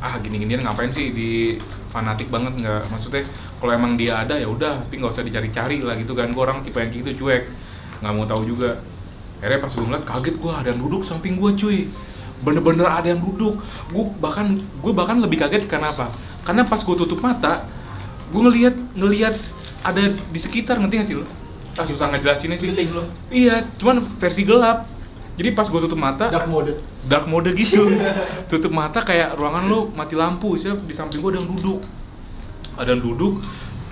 ah 0.00 0.16
gini-ginian 0.20 0.64
ngapain 0.64 0.92
sih? 0.92 1.12
Di 1.12 1.30
fanatik 1.92 2.28
banget 2.28 2.60
nggak. 2.60 2.82
Maksudnya 2.92 3.24
kalau 3.60 3.72
emang 3.76 3.96
dia 3.96 4.20
ada 4.20 4.36
ya 4.36 4.48
udah 4.48 4.84
tapi 4.86 5.00
nggak 5.00 5.12
usah 5.12 5.24
dicari-cari 5.24 5.80
lah 5.84 5.96
gitu 5.96 6.12
kan. 6.12 6.30
Gue 6.30 6.42
orang 6.44 6.60
tipe 6.60 6.78
yang 6.78 6.92
gitu 6.92 7.26
cuek. 7.26 7.48
Nggak 8.04 8.12
mau 8.16 8.26
tahu 8.28 8.42
juga. 8.44 8.80
Akhirnya 9.40 9.60
pas 9.64 9.72
gue 9.72 9.84
ngeliat 9.88 10.04
kaget 10.04 10.34
gue 10.36 10.52
ada 10.52 10.68
yang 10.72 10.80
duduk 10.80 11.02
samping 11.02 11.40
gue 11.40 11.50
cuy. 11.56 11.78
Bener-bener 12.40 12.88
ada 12.88 13.08
yang 13.08 13.20
duduk. 13.24 13.60
Gue 13.92 14.04
bahkan 14.20 14.56
gue 14.56 14.92
bahkan 14.92 15.20
lebih 15.20 15.40
kaget 15.40 15.64
karena 15.68 15.88
apa? 15.88 16.12
Karena 16.44 16.64
pas 16.68 16.80
gue 16.80 16.96
tutup 16.96 17.20
mata 17.20 17.64
gue 18.30 18.40
ngelihat 18.40 18.74
ngelihat 18.94 19.34
ada 19.82 20.06
di 20.06 20.38
sekitar 20.38 20.78
ngerti 20.78 20.94
gak 21.02 21.08
sih 21.10 21.16
lo 21.18 21.26
ah 21.80 21.84
susah 21.88 22.12
ngejelasinnya 22.12 22.60
sih. 22.60 22.68
Lo. 22.92 23.08
iya 23.32 23.64
cuman 23.80 24.04
versi 24.20 24.44
gelap. 24.44 24.84
Jadi 25.40 25.56
pas 25.56 25.64
gue 25.64 25.80
tutup 25.80 25.96
mata 25.96 26.28
Dark 26.28 26.52
mode. 26.52 26.76
dark 27.08 27.24
mode 27.24 27.48
gitu. 27.56 27.88
Tutup 28.52 28.68
mata 28.68 29.00
kayak 29.00 29.40
ruangan 29.40 29.64
lo 29.72 29.88
mati 29.96 30.12
lampu 30.12 30.52
siap 30.60 30.84
di 30.84 30.92
samping 30.92 31.24
gue 31.24 31.32
ada 31.32 31.40
yang 31.40 31.48
duduk. 31.48 31.80
Ada 32.76 32.92
yang 32.92 33.00
duduk 33.00 33.40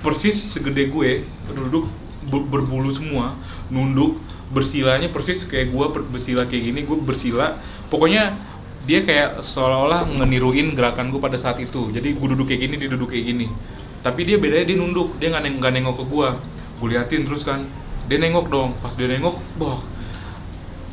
persis 0.05 0.37
segede 0.37 0.93
gue 0.93 1.25
duduk 1.51 1.89
ber- 2.29 2.45
berbulu 2.47 2.93
semua 2.93 3.33
nunduk 3.73 4.21
bersilanya 4.53 5.09
persis 5.09 5.43
kayak 5.49 5.73
gue 5.73 5.85
ber- 5.89 6.05
bersila 6.13 6.45
kayak 6.45 6.63
gini 6.69 6.81
gue 6.85 6.97
bersila. 7.01 7.57
Pokoknya 7.89 8.29
dia 8.85 9.01
kayak 9.05 9.41
seolah-olah 9.41 10.05
ngeniruin 10.21 10.77
gerakan 10.77 11.09
gue 11.09 11.21
pada 11.21 11.41
saat 11.41 11.57
itu. 11.65 11.89
Jadi 11.89 12.13
gue 12.13 12.29
duduk 12.29 12.45
kayak 12.53 12.61
gini 12.61 12.75
dia 12.77 12.93
duduk 12.93 13.09
kayak 13.09 13.25
gini. 13.25 13.49
Tapi 14.05 14.21
dia 14.29 14.37
bedanya 14.37 14.69
dia 14.69 14.77
nunduk 14.77 15.17
dia 15.17 15.33
nggak 15.33 15.43
neng 15.49 15.55
nggak 15.65 15.73
nengok 15.81 15.97
ke 15.97 16.05
gue 16.13 16.29
gue 16.79 16.89
liatin 16.89 17.27
terus 17.27 17.43
kan. 17.43 17.67
Dia 18.09 18.19
nengok 18.23 18.47
dong. 18.49 18.71
Pas 18.81 18.95
dia 18.95 19.11
nengok 19.11 19.37
boh 19.59 19.79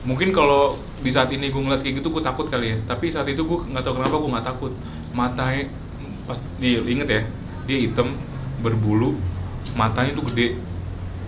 mungkin 0.06 0.30
kalau 0.30 0.78
di 1.02 1.10
saat 1.10 1.34
ini 1.34 1.50
gue 1.50 1.58
ngeliat 1.58 1.82
kayak 1.82 2.00
gitu 2.00 2.14
gue 2.14 2.22
takut 2.22 2.46
kali 2.46 2.74
ya. 2.74 2.78
Tapi 2.86 3.10
saat 3.10 3.26
itu 3.26 3.42
gue 3.42 3.60
nggak 3.74 3.84
tahu 3.84 3.98
kenapa 3.98 4.16
gue 4.22 4.32
nggak 4.32 4.48
takut. 4.48 4.72
Matanya 5.18 5.66
pas 6.26 6.38
dia 6.58 6.82
inget 6.82 7.06
ya 7.10 7.22
dia 7.66 7.78
hitam 7.82 8.14
berbulu 8.62 9.18
matanya 9.74 10.14
tuh 10.14 10.26
gede. 10.32 10.62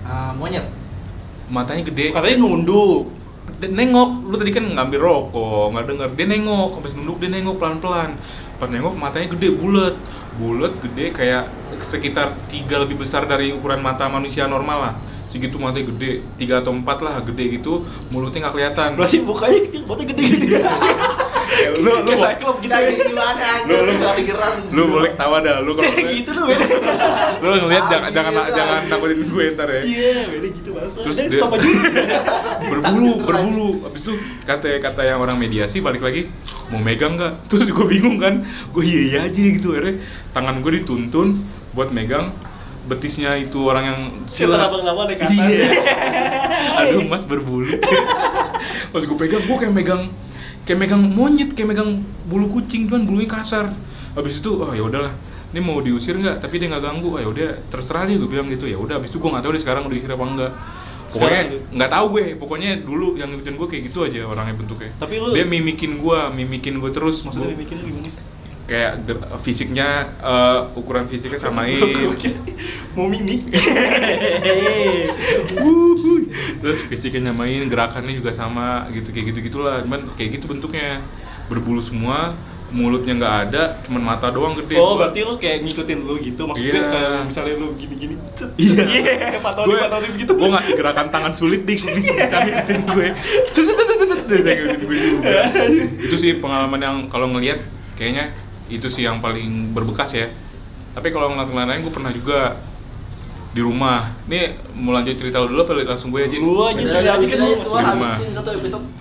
Ah, 0.06 0.32
monyet. 0.38 0.64
matanya 1.48 1.88
gede. 1.90 2.14
Katanya 2.14 2.38
nunduk. 2.44 3.17
Dia 3.48 3.72
nengok 3.72 4.28
lu 4.28 4.36
tadi 4.36 4.52
kan 4.52 4.66
ngambil 4.76 5.00
rokok 5.00 5.66
nggak 5.72 5.86
denger. 5.88 6.10
Dia 6.20 6.28
nengok 6.28 6.70
habis 6.78 6.94
nunduk 7.00 7.24
dia 7.24 7.32
nengok 7.32 7.56
pelan 7.56 7.80
pelan 7.80 8.12
pas 8.60 8.68
nengok 8.68 8.94
matanya 9.00 9.28
gede 9.32 9.56
bulat. 9.56 9.96
Bulat 10.36 10.74
gede 10.84 11.16
kayak 11.16 11.56
sekitar 11.80 12.36
tiga 12.52 12.84
lebih 12.84 13.00
besar 13.00 13.24
dari 13.24 13.56
ukuran 13.56 13.80
mata 13.80 14.12
manusia 14.12 14.52
normal 14.52 14.78
lah. 14.84 14.94
Segitu 15.32 15.56
matanya 15.60 15.96
gede 15.96 16.28
tiga 16.36 16.60
atau 16.60 16.76
empat 16.76 17.00
lah 17.00 17.24
gede 17.24 17.64
gitu. 17.64 17.88
Mulutnya 18.12 18.48
nggak 18.48 18.56
kelihatan. 18.56 18.90
Berarti 19.00 19.18
mukanya 19.24 19.60
kecil, 19.64 19.82
buatnya 19.88 20.06
gede 20.12 20.24
gitu. 20.28 20.46
Ya, 21.58 21.70
lu 21.74 21.82
lu 21.82 22.06
Kayak 22.06 22.38
Cyclops 22.38 22.60
gitu. 22.62 22.70
Dari 22.70 22.94
gimana 22.94 23.48
Lu- 23.66 23.82
lu- 23.82 23.98
pikiran. 24.14 24.54
lu 24.70 24.84
boleh 24.88 25.12
tawa 25.14 25.38
dah 25.42 25.58
lu 25.60 25.74
kalau 25.74 25.90
Kayak 25.90 26.08
gitu 26.16 26.30
tuh 26.32 26.44
beda. 26.46 26.66
lu 27.42 27.48
ngeliat 27.60 27.86
jangan 27.88 28.10
jangan 28.12 28.32
gitu, 28.32 28.52
jangan 28.54 28.80
gue 29.28 29.44
ntar 29.54 29.68
ya 29.68 29.82
Iya, 29.82 30.14
beda 30.30 30.48
gitu 30.54 30.70
bahasa. 30.72 30.96
Terus 31.02 31.16
dia- 31.16 31.34
stop 31.34 31.52
aja. 31.54 31.70
berbulu 32.72 33.12
berbulu 33.22 33.68
abis 33.86 34.02
itu 34.04 34.14
kata 34.44 34.68
kata 34.80 35.02
yang 35.04 35.20
orang 35.20 35.38
mediasi 35.38 35.80
balik 35.80 36.02
lagi 36.02 36.28
mau 36.68 36.78
megang 36.78 37.16
nggak 37.16 37.34
terus 37.50 37.70
gue 37.70 37.86
bingung 37.86 38.18
kan 38.18 38.44
gue 38.44 38.84
iya 38.84 39.02
iya 39.02 39.20
aja 39.26 39.40
gitu 39.40 39.74
akhirnya 39.74 40.04
tangan 40.32 40.60
gue 40.60 40.72
dituntun 40.76 41.38
buat 41.72 41.90
megang 41.90 42.34
betisnya 42.86 43.36
itu 43.36 43.60
orang 43.64 43.84
yang 43.84 44.00
Setelah 44.26 44.72
abang-abang 44.72 45.12
naik 45.12 45.20
ke 45.20 45.26
atas. 45.28 45.36
Iya. 45.36 45.68
aduh 46.80 47.04
mas 47.04 47.24
berbulu 47.24 47.68
pas 48.88 49.02
gue 49.02 49.18
pegang 49.18 49.42
gue 49.42 49.58
kayak 49.58 49.74
megang 49.74 50.02
kayak 50.68 50.78
megang 50.78 51.02
monyet 51.08 51.56
kayak 51.56 51.72
megang 51.72 52.04
bulu 52.28 52.52
kucing 52.52 52.86
cuman 52.86 53.08
bulunya 53.08 53.32
kasar. 53.32 53.72
Habis 54.14 54.38
itu 54.38 54.60
oh 54.60 54.70
ya 54.70 54.84
udahlah. 54.84 55.10
Ini 55.48 55.64
mau 55.64 55.80
diusir 55.80 56.14
nggak? 56.14 56.44
Tapi 56.44 56.60
dia 56.60 56.68
nggak 56.68 56.84
ganggu. 56.84 57.08
Oh 57.08 57.18
ya 57.18 57.26
udah 57.26 57.48
terserah 57.72 58.04
dia 58.04 58.16
gue 58.16 58.28
bilang 58.28 58.46
gitu. 58.46 58.66
Ya 58.66 58.76
udah 58.76 59.00
habis 59.00 59.10
itu 59.10 59.18
gue 59.18 59.26
nggak 59.26 59.42
tahu 59.42 59.52
deh 59.52 59.62
sekarang 59.64 59.82
udah 59.88 59.96
diusir 59.96 60.10
apa 60.10 60.22
enggak. 60.22 60.52
Pokoknya 61.08 61.40
nggak 61.72 61.90
tahu 61.90 62.06
gue. 62.12 62.24
Pokoknya 62.36 62.70
dulu 62.78 63.16
yang 63.16 63.32
ngikutin 63.32 63.56
gue 63.56 63.66
kayak 63.66 63.84
gitu 63.88 63.98
aja 64.04 64.20
orangnya 64.28 64.54
bentuknya. 64.54 64.92
Tapi 64.94 65.14
lu- 65.18 65.32
dia 65.32 65.48
mimikin 65.48 65.98
gue 65.98 66.20
mimikin 66.36 66.78
gue 66.78 66.92
terus. 66.92 67.24
Maksudnya 67.24 67.50
Gua- 67.50 67.58
bikinnya 67.58 67.86
gimana? 67.88 68.12
kayak 68.68 69.08
fisiknya 69.40 70.12
eh, 70.20 70.60
ukuran 70.76 71.08
fisiknya 71.08 71.40
samain. 71.48 71.80
Mau 72.92 73.08
mimik. 73.08 73.48
Terus 76.58 76.80
fisiknya 76.86 77.32
nyamain 77.32 77.66
gerakannya 77.68 78.14
juga 78.14 78.32
sama 78.34 78.88
gitu 78.90 79.14
kayak 79.14 79.26
gitu 79.34 79.40
gitulah 79.52 79.82
cuman 79.86 80.10
kayak 80.16 80.42
gitu 80.42 80.46
bentuknya 80.50 80.98
berbulu 81.48 81.80
semua 81.80 82.36
mulutnya 82.68 83.16
nggak 83.16 83.36
ada 83.48 83.64
cuman 83.88 84.04
mata 84.04 84.28
doang 84.28 84.52
gede 84.60 84.76
Oh, 84.76 85.00
berarti 85.00 85.24
lu 85.24 85.40
kayak 85.40 85.64
ngikutin 85.64 86.00
lu 86.04 86.20
gitu 86.20 86.44
maksudnya 86.44 86.76
Iya. 86.76 86.92
kayak 86.92 87.12
misalnya 87.24 87.56
lu 87.56 87.68
gini-gini. 87.80 88.16
cet. 88.36 88.52
Iya. 88.60 88.84
Iya, 89.32 89.40
patoni 89.40 89.80
patoni 89.80 90.08
gitu. 90.20 90.36
Gue 90.36 90.52
ngasih 90.52 90.74
gerakan 90.76 91.08
tangan 91.08 91.32
sulit 91.32 91.64
nih, 91.64 91.80
gue 91.80 91.92
bisa 91.96 92.38
ngikutin 92.44 92.82
gue. 92.92 93.08
Cet, 93.56 93.64
cet, 93.72 93.88
cet, 93.88 94.00
cet. 94.04 94.28
Itu 95.96 96.16
sih 96.20 96.44
pengalaman 96.44 96.80
yang 96.84 96.96
kalau 97.08 97.32
ngelihat 97.32 97.64
kayaknya 97.96 98.36
itu 98.68 98.92
sih 98.92 99.08
yang 99.08 99.24
paling 99.24 99.72
berbekas 99.72 100.12
ya. 100.12 100.28
Tapi 100.92 101.08
kalau 101.16 101.32
ngeliat 101.32 101.48
ngeliat 101.48 101.68
lain 101.72 101.82
gue 101.88 101.94
pernah 101.94 102.12
juga 102.12 102.40
di 103.58 103.64
rumah. 103.66 104.14
Nih 104.30 104.54
mau 104.78 104.94
lanjut 104.94 105.18
cerita 105.18 105.42
lu 105.42 105.50
dulu 105.50 105.66
apa 105.66 105.74
langsung 105.82 106.14
gue 106.14 106.22
aja? 106.22 106.38
Gua 106.38 106.70
aja 106.70 106.84
tadi 106.86 107.08
aja 107.10 107.26
kan 107.26 107.38
lu 107.42 107.48
di 107.58 107.66
rumah. 107.66 108.16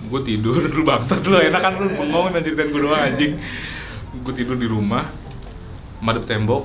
gue 0.07 0.21
tidur 0.23 0.55
dulu 0.63 0.83
bangsat 0.87 1.21
lu 1.27 1.35
enak 1.35 1.61
kan 1.61 1.73
lu 1.77 1.91
ngomong 1.91 2.31
dan 2.31 2.41
ceritain 2.41 2.71
gue 2.71 2.79
doang 2.79 2.95
anjing 2.95 3.35
gue 4.23 4.33
tidur 4.33 4.55
di 4.55 4.63
rumah 4.63 5.11
madep 5.99 6.23
tembok 6.23 6.63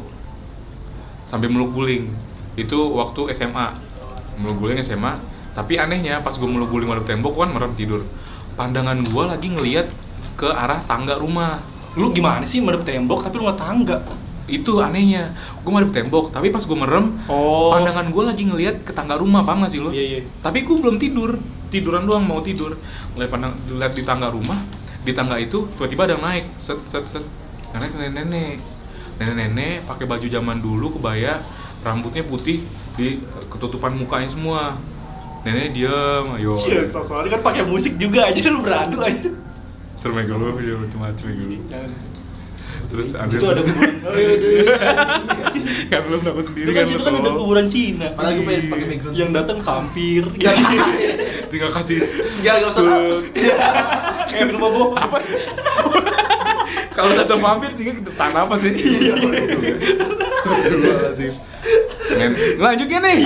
sambil 1.27 1.51
meluk 1.51 1.75
guling 1.75 2.07
itu 2.55 2.79
waktu 2.95 3.35
SMA 3.35 3.75
meluk 4.39 4.63
guling 4.63 4.79
SMA 4.87 5.19
tapi 5.59 5.75
anehnya 5.75 6.23
pas 6.23 6.39
gue 6.39 6.47
meluk 6.47 6.71
guling 6.71 6.87
madep 6.87 7.03
tembok 7.11 7.35
kan 7.35 7.51
merem 7.51 7.75
tidur 7.75 8.07
pandangan 8.55 9.03
gue 9.03 9.25
lagi 9.27 9.49
ngelihat 9.51 9.91
ke 10.39 10.47
arah 10.47 10.87
tangga 10.87 11.19
rumah 11.19 11.59
Lu 11.93 12.09
gimana 12.09 12.49
sih 12.49 12.65
madep 12.65 12.89
tembok 12.89 13.21
tapi 13.21 13.37
lu 13.37 13.45
nggak 13.45 13.61
tangga? 13.61 14.01
Itu 14.53 14.79
anehnya. 14.79 15.33
Gue 15.65 15.73
madep 15.73 15.97
tembok 15.97 16.29
tapi 16.29 16.53
pas 16.53 16.61
gue 16.61 16.77
merem 16.77 17.17
Oh. 17.27 17.73
pandangan 17.73 18.13
gue 18.13 18.23
lagi 18.23 18.45
ngelihat 18.45 18.85
ke 18.85 18.93
tangga 18.93 19.17
rumah 19.17 19.43
paham 19.43 19.65
gak 19.65 19.73
sih 19.73 19.81
lo 19.81 19.89
Iya, 19.89 20.05
iya. 20.05 20.21
tapi 20.45 20.63
gue 20.63 20.77
belum 20.77 21.01
tidur. 21.01 21.41
Tiduran 21.73 22.05
doang 22.05 22.29
mau 22.29 22.45
tidur. 22.45 22.77
Ngeliat 23.17 23.31
pandang 23.33 23.57
lihat 23.73 23.97
di 23.97 24.05
tangga 24.05 24.29
rumah 24.29 24.61
di 25.03 25.11
tangga 25.11 25.41
itu 25.41 25.65
tiba-tiba 25.75 26.05
ada 26.05 26.13
yang 26.15 26.25
naik. 26.25 26.45
Set 26.61 26.79
set 26.85 27.09
set. 27.09 27.25
Nenek 27.73 27.97
nenek 27.97 28.13
nenek. 28.21 28.57
Nenek 29.17 29.35
nenek 29.41 29.77
pakai 29.89 30.05
baju 30.05 30.27
zaman 30.29 30.61
dulu 30.61 31.01
kebaya 31.01 31.41
rambutnya 31.81 32.23
putih 32.23 32.61
di 32.95 33.19
ketutupan 33.49 33.97
mukanya 33.97 34.29
semua. 34.29 34.77
Nenek 35.43 35.73
diam 35.75 36.37
ayo. 36.37 36.53
Cie, 36.53 36.85
soalnya 36.87 37.35
kan 37.35 37.43
pakai 37.43 37.65
musik 37.65 37.97
juga 37.97 38.29
aja 38.29 38.39
lu 38.47 38.61
beradu 38.61 39.01
aja. 39.01 39.33
serem 39.97 40.19
ya 40.19 40.35
lu 40.35 40.51
ya 40.59 40.75
macam-macam 40.77 41.25
ya 41.31 41.35
lu 41.47 41.57
terus 42.93 43.17
ada 43.17 43.25
Situ 43.33 43.47
ada 43.49 43.65
kuburan. 43.65 43.93
Iya, 44.13 44.31
iya, 44.37 44.51
iya. 44.53 44.77
kan 45.89 46.01
lu 46.13 46.21
dapat 46.21 46.45
sendiri 46.45 46.67
Itu 46.69 46.73
kan 46.77 46.85
situ 46.85 47.03
kan 47.03 47.15
ada 47.17 47.33
kuburan 47.33 47.67
Cina. 47.73 48.09
Mana 48.13 48.37
gue 48.37 48.45
pengen 48.45 48.69
pakai 48.69 48.87
background. 48.93 49.15
Yang 49.17 49.31
datang 49.33 49.59
vampir. 49.65 50.23
tinggal 51.53 51.71
kasih 51.73 52.05
Enggak, 52.41 52.55
enggak 52.61 52.71
usah 52.77 52.83
hapus. 52.85 53.21
Kayak 54.29 54.45
film 54.53 54.61
bobo. 54.61 54.85
apa? 55.01 55.17
Kalau 56.93 57.11
kata 57.17 57.35
vampir 57.41 57.71
tinggal 57.81 57.95
kita 58.05 58.13
tahan 58.13 58.37
apa 58.37 58.55
sih? 58.61 58.73
Iya 58.77 59.15
lanjutnya 62.59 62.99
nih 63.01 63.19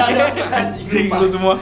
anjing 0.53 1.11
lu 1.11 1.27
semua. 1.27 1.55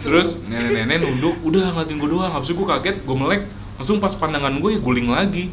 Terus 0.00 0.40
nenek-nenek 0.48 1.04
nunduk. 1.04 1.36
Udah 1.44 1.76
ngeliatin 1.76 2.00
gue 2.00 2.08
doang. 2.08 2.32
Habis 2.32 2.48
itu 2.48 2.56
gue 2.56 2.68
kaget 2.68 2.96
gue 3.04 3.16
melek. 3.16 3.42
Langsung 3.76 4.00
pas 4.00 4.16
pandangan 4.16 4.56
gue 4.56 4.70
ya 4.72 4.80
guling 4.80 5.12
lagi 5.12 5.52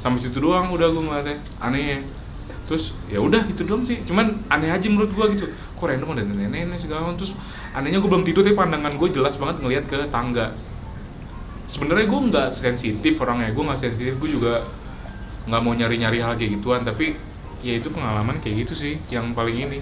sampai 0.00 0.18
situ 0.24 0.40
doang 0.40 0.72
udah 0.72 0.88
gue 0.88 1.02
ngeliatnya. 1.04 1.36
Aneh 1.60 2.00
terus 2.64 2.96
ya 3.12 3.20
udah 3.20 3.44
itu 3.52 3.62
doang 3.68 3.84
sih. 3.84 4.00
Cuman 4.08 4.40
aneh 4.48 4.72
aja 4.72 4.88
menurut 4.88 5.12
gue 5.12 5.26
gitu. 5.36 5.46
Kok 5.76 5.84
random 5.84 6.16
ada 6.16 6.24
nenek-nenek 6.24 6.80
segala 6.80 7.12
macam. 7.12 7.20
Terus 7.20 7.36
anehnya 7.76 8.00
gue 8.00 8.08
belum 8.08 8.24
tidur 8.24 8.42
tapi 8.42 8.56
pandangan 8.56 8.96
gue 8.96 9.08
jelas 9.12 9.36
banget 9.36 9.60
ngeliat 9.60 9.84
ke 9.86 10.08
tangga. 10.08 10.56
Sebenarnya 11.68 12.06
gue 12.08 12.20
nggak 12.32 12.48
sensitif 12.56 13.20
orangnya. 13.20 13.52
Gue 13.52 13.64
nggak 13.68 13.80
sensitif 13.80 14.16
gue 14.16 14.30
juga 14.32 14.64
nggak 15.44 15.60
mau 15.60 15.76
nyari-nyari 15.76 16.18
hal 16.24 16.40
kayak 16.40 16.58
gituan. 16.58 16.82
Tapi 16.82 17.12
ya 17.60 17.76
itu 17.76 17.92
pengalaman 17.92 18.40
kayak 18.40 18.64
gitu 18.66 18.74
sih 18.74 18.92
yang 19.12 19.36
paling 19.36 19.68
ini. 19.68 19.80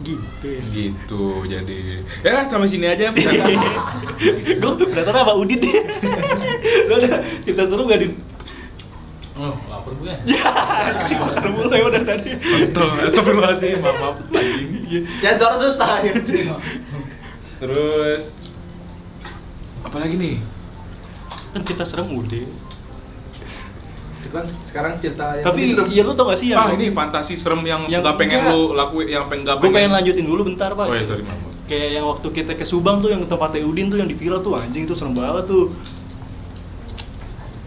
Gitu 0.00 0.46
ya. 0.48 0.60
gitu 0.72 1.44
jadi. 1.44 1.76
Ya 2.24 2.48
sampai 2.48 2.72
sini 2.72 2.88
aja 2.88 3.12
Gue 4.64 4.72
berarti 4.88 5.10
apa 5.12 5.36
Udin 5.36 5.60
ada 6.92 7.10
kita 7.40 7.62
seru 7.64 7.84
gak 7.84 8.00
Din? 8.00 8.12
Oh, 9.32 9.56
lapar 9.66 9.94
gue. 9.94 10.12
Si 11.00 11.16
makan 11.20 11.48
mulu 11.50 11.70
ya 11.70 11.84
udah 11.86 12.02
tadi. 12.02 12.30
betul 12.36 12.88
astagfirullahaladzim 12.92 13.78
maaf 13.78 13.96
maaf 13.96 14.16
lagi 14.28 15.00
Jangan 15.18 15.40
orang 15.42 15.60
susah 15.62 15.92
ya. 16.02 16.12
terus 17.58 18.24
apa 19.80 19.96
lagi 19.98 20.14
nih 20.14 20.36
Kan 21.50 21.62
kita 21.62 21.82
serem 21.82 22.12
udah. 22.12 22.46
Itu 24.20 24.28
kan 24.28 24.44
sekarang 24.46 25.00
cerita 25.00 25.34
yang 25.34 25.42
Tapi 25.42 25.60
lebih 25.72 25.74
serem. 25.82 25.88
ya 25.90 26.02
lu 26.04 26.12
tau 26.12 26.24
gak 26.26 26.36
sih 26.36 26.48
yang 26.50 26.60
ah 26.60 26.70
ini 26.70 26.86
fantasi 26.88 27.34
serem 27.34 27.64
yang 27.64 27.86
Yang 27.86 28.02
nggak 28.04 28.16
pengen 28.16 28.38
enggak. 28.40 28.52
lu 28.52 28.62
lakuin 28.72 29.06
yang 29.08 29.24
pengen 29.26 29.42
nggak 29.42 29.56
Gue 29.58 29.70
pengen 29.70 29.90
lanjutin 29.90 30.24
dulu 30.24 30.40
bentar 30.44 30.70
pak 30.70 30.84
oh 30.84 30.92
ya 30.92 31.02
sorry 31.02 31.24
maaf 31.24 31.48
Kayak 31.64 31.88
yang 31.92 32.04
waktu 32.04 32.28
kita 32.30 32.52
ke 32.52 32.62
Subang 32.62 32.98
tuh 32.98 33.08
yang 33.08 33.24
tempatnya 33.24 33.62
Udin 33.62 33.88
tuh 33.88 33.96
yang 33.96 34.06
di 34.06 34.14
viral 34.14 34.40
tuh 34.40 34.54
anjing 34.54 34.84
tuh 34.84 34.92
serem 34.92 35.14
banget 35.14 35.48
tuh 35.48 35.72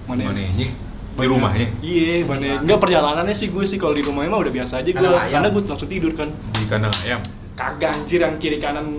Mana? 0.04 0.22
mana 0.30 0.42
ini 0.44 0.68
di 1.14 1.28
rumahnya 1.30 1.68
Iya, 1.86 2.26
mana? 2.26 2.60
Enggak 2.66 2.80
perjalanannya 2.82 3.36
sih 3.38 3.54
gue 3.54 3.64
sih 3.70 3.78
kalau 3.78 3.94
di 3.94 4.02
rumahnya 4.02 4.34
mah 4.34 4.42
udah 4.42 4.54
biasa 4.54 4.82
aja 4.82 4.90
gue. 4.90 5.10
Karena 5.30 5.48
gue 5.54 5.62
langsung 5.64 5.90
tidur 5.90 6.12
kan 6.18 6.30
di 6.58 6.66
kandang 6.66 6.94
ayam 7.06 7.22
Kagak 7.54 7.94
anjir 7.94 8.26
yang 8.26 8.42
kiri 8.42 8.58
kanan 8.58 8.98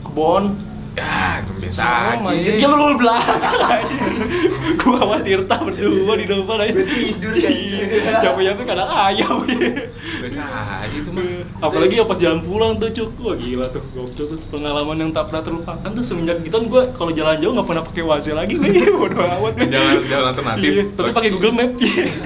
kebon 0.00 0.56
ya 0.98 1.38
itu 1.44 1.52
biasa 1.60 1.80
aja 1.84 2.26
anjir. 2.32 2.52
Ya 2.58 2.66
lu 2.66 2.76
lu 2.80 2.96
belakang. 2.98 3.38
Gua 4.80 4.96
sama 4.98 5.16
Tirta 5.22 5.56
berdua 5.62 6.14
di 6.18 6.26
depan 6.26 6.58
aja. 6.64 6.72
Tidur 6.82 7.32
kan. 7.36 7.52
Nyampe-nyampe 8.24 8.62
kadang 8.66 8.88
ayam. 8.90 9.36
biasa 10.30 10.44
aja 10.80 10.94
itu 10.94 11.10
mah 11.10 11.22
Apalagi 11.60 11.94
ya 11.94 12.04
pas 12.04 12.14
jalan 12.14 12.40
pulang 12.40 12.72
tuh 12.76 12.88
cuk, 12.88 13.10
wah 13.18 13.34
gila 13.34 13.66
tuh, 13.68 13.82
gokil 13.90 14.24
tuh 14.26 14.38
pengalaman 14.48 14.96
yang 14.96 15.10
tak 15.10 15.26
pernah 15.26 15.42
terlupakan 15.42 15.90
tuh 15.90 16.00
semenjak 16.00 16.40
gitu 16.40 16.54
kan 16.54 16.64
gue 16.66 16.82
kalau 16.92 17.10
jalan 17.10 17.36
jauh 17.36 17.52
nggak 17.52 17.66
pernah 17.66 17.82
pakai 17.82 18.02
waze 18.02 18.30
lagi 18.30 18.54
gue, 18.54 18.70
bodo 18.96 19.18
amat 19.18 19.52
gue. 19.56 19.68
Jalan- 19.68 20.06
jalan 20.06 20.26
alternatif. 20.30 20.70
Iya, 20.70 20.82
tapi 20.94 21.10
pakai 21.10 21.30
Google 21.30 21.52
Map. 21.52 21.70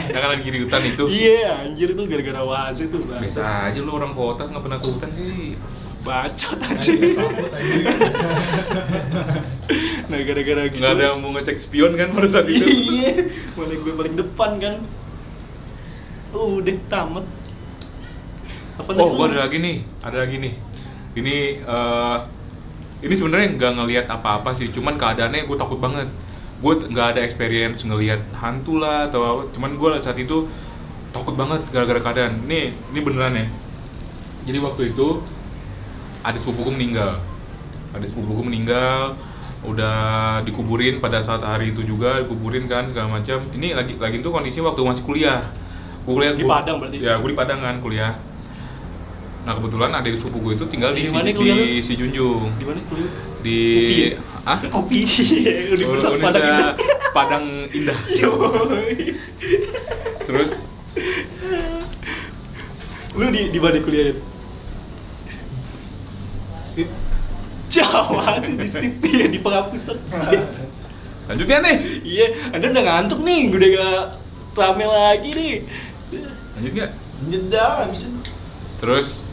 jangan 0.05 0.29
lagi 0.31 0.47
di 0.47 0.59
hutan 0.61 0.83
itu 0.83 1.05
Iya, 1.07 1.65
anjir 1.65 1.89
itu 1.91 2.03
gara-gara 2.05 2.41
waze 2.43 2.85
tuh. 2.87 3.01
Bang. 3.03 3.21
biasa 3.21 3.43
aja 3.69 3.79
lu 3.79 3.91
orang 3.91 4.13
kota 4.13 4.45
nggak 4.45 4.61
pernah 4.61 4.79
ke 4.79 4.87
hutan 4.87 5.11
sih 5.11 5.57
Bacot 6.05 6.61
anjir. 6.61 7.17
nah 10.05 10.19
gara-gara 10.21 10.63
gitu. 10.69 10.77
nggak 10.77 10.93
ada 10.93 11.03
yang 11.09 11.19
mau 11.19 11.33
ngecek 11.33 11.57
spion 11.57 11.97
kan 11.97 12.13
pada 12.13 12.29
saat 12.29 12.45
itu 12.45 12.61
iya 12.61 13.25
mana 13.57 13.73
gue 13.73 13.93
paling 13.93 14.15
depan 14.15 14.51
kan 14.61 14.77
udah 16.31 16.77
tamat 16.87 17.25
apa 18.75 18.91
oh 18.99 19.15
gua 19.15 19.31
ada 19.31 19.47
lagi 19.47 19.59
nih 19.63 19.77
ada 20.03 20.17
lagi 20.25 20.37
nih. 20.43 20.53
Ini 21.15 21.37
eh 21.63 22.19
ini 23.05 23.15
sebenarnya 23.15 23.49
nggak 23.55 23.73
ngelihat 23.79 24.07
apa-apa 24.11 24.57
sih 24.57 24.73
cuman 24.73 24.97
keadaannya 24.99 25.47
gue 25.47 25.57
takut 25.59 25.79
banget. 25.79 26.09
Gue 26.59 26.75
nggak 26.81 27.15
ada 27.15 27.21
experience 27.23 27.85
ngelihat 27.85 28.19
hantu 28.35 28.81
lah 28.81 29.07
atau 29.13 29.21
apa 29.23 29.43
cuman 29.55 29.77
gue 29.77 29.89
saat 30.01 30.19
itu 30.19 30.49
takut 31.15 31.39
banget 31.39 31.63
gara-gara 31.71 32.01
keadaan. 32.03 32.43
Nih 32.51 32.75
ini 32.91 33.01
beneran 33.05 33.37
ya. 33.37 33.47
Jadi 34.49 34.59
waktu 34.59 34.83
itu 34.97 35.23
ada 36.27 36.35
sepupuku 36.41 36.73
meninggal. 36.75 37.21
Ada 37.95 38.11
sepupuku 38.11 38.43
meninggal 38.43 39.15
udah 39.65 40.41
dikuburin 40.45 41.01
pada 41.01 41.25
saat 41.25 41.41
hari 41.41 41.73
itu 41.73 41.81
juga 41.87 42.21
dikuburin 42.21 42.67
kan 42.67 42.91
segala 42.91 43.23
macam. 43.23 43.39
Ini 43.55 43.79
lagi 43.79 43.95
lagi 44.03 44.19
itu 44.19 44.29
kondisinya 44.35 44.75
waktu 44.75 44.83
masih 44.83 45.05
kuliah. 45.07 45.41
Gua 46.03 46.13
kuliah 46.21 46.33
Di 46.35 46.43
gua- 46.43 46.59
Padang 46.59 46.77
berarti? 46.83 46.97
ya 47.01 47.17
gue 47.21 47.29
di 47.31 47.39
Padang 47.39 47.61
kan 47.63 47.79
kuliah 47.79 48.13
nah 49.45 49.53
kebetulan 49.61 49.93
adik 49.93 50.17
sepupu 50.17 50.41
gue 50.41 50.53
itu 50.57 50.65
tinggal 50.73 50.97
di, 50.97 51.05
Di 51.05 51.13
si, 51.13 51.21
di 51.37 51.53
si 51.85 51.93
Junjung. 52.01 52.49
Di 52.57 52.65
mana 52.65 52.81
kuliah? 52.89 53.11
Di 53.45 53.61
Kopi 53.77 54.01
ya? 54.01 54.19
ah 54.49 54.59
kopi. 54.73 55.01
Universitas 55.77 56.17
Padang 56.17 56.57
Universitas 56.57 56.73
ini 56.73 56.73
Padang 57.13 57.45
Indah. 57.77 57.99
Terus? 60.25 60.53
Lu 63.15 63.29
di 63.29 63.53
di 63.53 63.59
mana 63.61 63.79
kuliah 63.85 64.17
jauh 67.69 68.19
aja 68.23 68.51
di 68.51 68.67
stip 68.69 69.03
ya 69.05 69.27
di 69.29 69.39
penghapusan. 69.39 69.99
Lanjutnya 71.29 71.59
nih? 71.65 71.77
Iya 72.05 72.27
anda 72.53 72.67
udah 72.73 72.85
ngantuk 72.85 73.21
nih. 73.21 73.53
Udah 73.53 73.69
gak 73.77 74.03
rame 74.57 74.87
lagi 74.89 75.31
nih. 75.37 75.55
Lanjut 76.57 76.73
nggak? 76.81 76.91
Jeda 77.31 77.89
bisa. 77.89 78.09
terus 78.83 79.25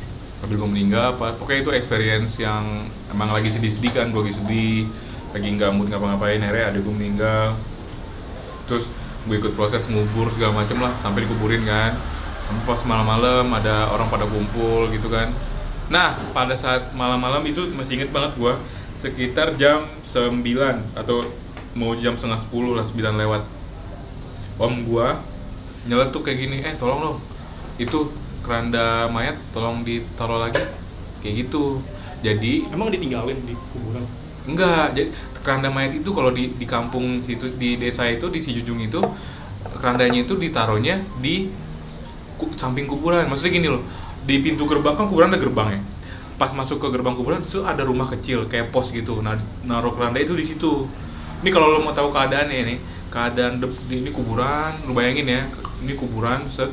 habis 0.42 0.56
gue 0.58 0.70
meninggal 0.70 1.16
apa? 1.16 1.38
Pokoknya 1.38 1.62
itu 1.62 1.72
experience 1.78 2.42
yang 2.42 2.90
emang 3.14 3.30
lagi 3.30 3.54
sedih-sedih 3.54 3.94
kan 3.94 4.10
gue 4.10 4.22
lagi 4.26 4.36
sedih 4.42 4.90
lagi 5.32 5.48
nggak 5.48 5.72
mood 5.72 5.88
ngapa-ngapain 5.88 6.42
akhirnya 6.42 6.74
adik 6.74 6.82
gue 6.82 6.96
meninggal. 6.98 7.54
Terus 8.66 8.90
gue 9.30 9.36
ikut 9.38 9.54
proses 9.54 9.86
ngubur 9.86 10.34
segala 10.34 10.66
macem 10.66 10.82
lah 10.82 10.98
sampai 10.98 11.30
dikuburin 11.30 11.62
kan. 11.64 11.94
Sampai 12.50 12.64
pas 12.66 12.82
malam-malam 12.84 13.48
ada 13.54 13.94
orang 13.94 14.10
pada 14.10 14.26
kumpul 14.26 14.90
gitu 14.90 15.08
kan. 15.08 15.30
Nah 15.94 16.18
pada 16.34 16.58
saat 16.58 16.90
malam-malam 16.98 17.46
itu 17.46 17.70
masih 17.78 18.02
inget 18.02 18.10
banget 18.10 18.34
gue 18.36 18.54
sekitar 19.02 19.58
jam 19.58 19.90
9 20.06 20.46
atau 20.98 21.26
mau 21.74 21.94
jam 21.98 22.18
setengah 22.18 22.42
10 22.50 22.78
lah 22.78 22.86
9 22.86 23.22
lewat. 23.22 23.44
Om 24.62 24.86
gua 24.86 25.22
nyeletuk 25.90 26.22
kayak 26.22 26.38
gini 26.38 26.58
eh 26.62 26.78
tolong 26.78 27.02
dong 27.02 27.18
itu 27.82 28.14
keranda 28.46 29.08
mayat 29.16 29.38
tolong 29.54 29.84
ditaruh 29.88 30.40
lagi. 30.42 30.64
Kayak 31.22 31.36
gitu. 31.48 31.86
Jadi 32.26 32.70
emang 32.74 32.90
ditinggalin 32.94 33.40
di 33.46 33.54
kuburan? 33.74 34.06
Enggak 34.50 34.98
jadi 34.98 35.10
keranda 35.46 35.70
mayat 35.70 35.94
itu 36.02 36.10
kalau 36.18 36.34
di 36.34 36.58
di 36.58 36.66
kampung 36.66 37.22
situ 37.22 37.54
di 37.62 37.78
desa 37.78 38.10
itu 38.10 38.26
di 38.34 38.40
Sijujung 38.42 38.82
itu 38.82 39.02
kerandanya 39.78 40.20
itu 40.26 40.34
ditaruhnya 40.38 40.96
di 41.18 41.54
ku- 42.40 42.54
samping 42.58 42.88
kuburan. 42.90 43.28
Maksudnya 43.30 43.54
gini 43.58 43.68
loh 43.72 43.84
di 44.22 44.36
pintu 44.46 44.64
gerbang 44.70 44.96
kan 44.98 45.06
kuburan 45.10 45.34
ada 45.34 45.40
gerbangnya. 45.42 45.82
Pas 46.40 46.52
masuk 46.58 46.82
ke 46.82 46.88
gerbang 46.90 47.14
kuburan 47.18 47.46
itu 47.46 47.62
ada 47.62 47.86
rumah 47.86 48.10
kecil 48.10 48.50
kayak 48.50 48.74
pos 48.74 48.90
gitu. 48.94 49.22
Nah 49.22 49.38
naruh 49.66 49.94
keranda 49.94 50.18
itu 50.22 50.34
di 50.38 50.46
situ. 50.48 50.90
Ini 51.42 51.50
kalau 51.50 51.74
lo 51.74 51.82
mau 51.82 51.94
tahu 51.98 52.14
keadaannya 52.14 52.60
nih 52.70 52.80
keadaan 53.10 53.58
di- 53.62 53.98
ini 54.06 54.10
kuburan 54.14 54.86
lu 54.86 54.94
bayangin 54.94 55.26
ya 55.26 55.42
ini 55.82 55.94
kuburan 55.98 56.46
set 56.54 56.70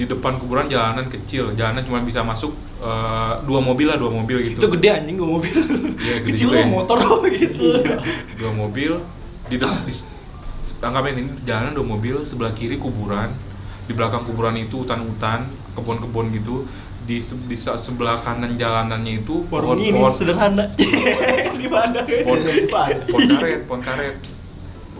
di 0.00 0.08
depan 0.08 0.40
kuburan 0.40 0.64
jalanan 0.72 1.12
kecil. 1.12 1.52
Jalanan 1.52 1.84
cuma 1.84 2.00
bisa 2.00 2.24
masuk 2.24 2.56
eh, 2.80 3.34
dua 3.44 3.60
mobil 3.60 3.92
lah 3.92 4.00
dua 4.00 4.08
mobil 4.08 4.40
gitu. 4.40 4.64
Itu 4.64 4.68
gede 4.80 4.88
anjing 4.96 5.20
gua 5.20 5.28
mobil. 5.36 5.52
Iya, 6.00 6.16
gede 6.24 6.28
kecil 6.32 6.48
lo 6.48 6.56
ya. 6.56 6.64
motor 6.64 6.96
lo 6.96 7.20
gitu? 7.28 7.84
dua 8.40 8.52
mobil 8.56 8.96
di 9.52 9.60
depan 9.60 9.84
di, 9.84 9.92
anggapin 10.80 11.14
ini 11.20 11.30
jalanan 11.44 11.76
dua 11.76 11.84
mobil 11.84 12.24
sebelah 12.24 12.56
kiri 12.56 12.80
kuburan 12.80 13.28
di 13.84 13.92
belakang 13.92 14.24
kuburan 14.24 14.56
itu 14.56 14.88
hutan-hutan 14.88 15.44
kebun-kebun 15.76 16.32
gitu. 16.32 16.64
Di, 17.00 17.20
di 17.20 17.56
se- 17.58 17.80
sebelah 17.80 18.22
kanan 18.24 18.56
jalanannya 18.56 19.20
itu 19.20 19.44
warung 19.52 19.76
ini 19.76 20.00
sederhana. 20.08 20.68
Di 21.60 21.68
mana? 21.68 22.00
pohon, 22.06 22.40
Depan. 22.40 23.04
pohon 23.08 23.24
karet 23.28 23.60
pohon 23.68 23.80
karet 23.84 24.14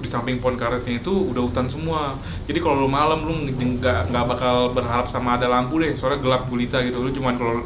di 0.01 0.09
samping 0.09 0.37
pohon 0.39 0.57
karetnya 0.57 0.97
itu 0.97 1.13
udah 1.13 1.43
hutan 1.43 1.69
semua. 1.69 2.17
Jadi 2.45 2.59
kalau 2.59 2.81
lu 2.81 2.89
malam 2.89 3.21
lu 3.21 3.37
nggak 3.45 4.09
nggak 4.09 4.25
bakal 4.27 4.73
berharap 4.73 5.07
sama 5.07 5.37
ada 5.37 5.47
lampu 5.47 5.77
deh, 5.77 5.93
soalnya 5.93 6.19
gelap 6.19 6.49
gulita 6.49 6.81
gitu. 6.81 6.99
Lu 6.99 7.09
cuman 7.11 7.37
kalau 7.37 7.61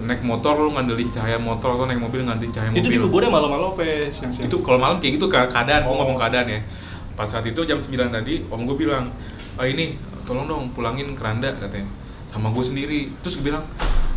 naik 0.00 0.24
motor 0.24 0.56
lu 0.56 0.72
ngandelin 0.72 1.08
cahaya 1.08 1.36
motor 1.36 1.76
atau 1.76 1.84
naik 1.84 2.00
mobil 2.00 2.24
ngandelin 2.24 2.48
cahaya 2.50 2.72
itu 2.72 2.80
mobil. 2.80 2.88
di 2.90 2.98
kuburnya 2.98 3.28
malam-malam 3.28 3.76
apa 3.76 3.84
siang-siang 4.08 4.48
itu 4.48 4.56
kalau 4.60 4.80
malam 4.80 4.96
kayak 4.96 5.20
gitu 5.20 5.28
ke- 5.28 5.50
keadaan 5.52 5.84
Oh. 5.84 5.92
ngomong 5.94 6.16
keadaan 6.16 6.48
ya. 6.48 6.60
Pas 7.12 7.28
saat 7.28 7.44
itu 7.44 7.60
jam 7.62 7.76
9 7.76 8.08
tadi 8.08 8.40
om 8.48 8.64
gue 8.64 8.76
bilang 8.78 9.12
ah 9.54 9.68
ini 9.68 9.92
tolong 10.24 10.48
dong 10.48 10.72
pulangin 10.72 11.12
keranda 11.12 11.52
katanya. 11.52 11.84
Sama 12.26 12.48
gue 12.48 12.64
sendiri. 12.64 13.12
Terus 13.20 13.36
gue 13.36 13.52
bilang 13.52 13.60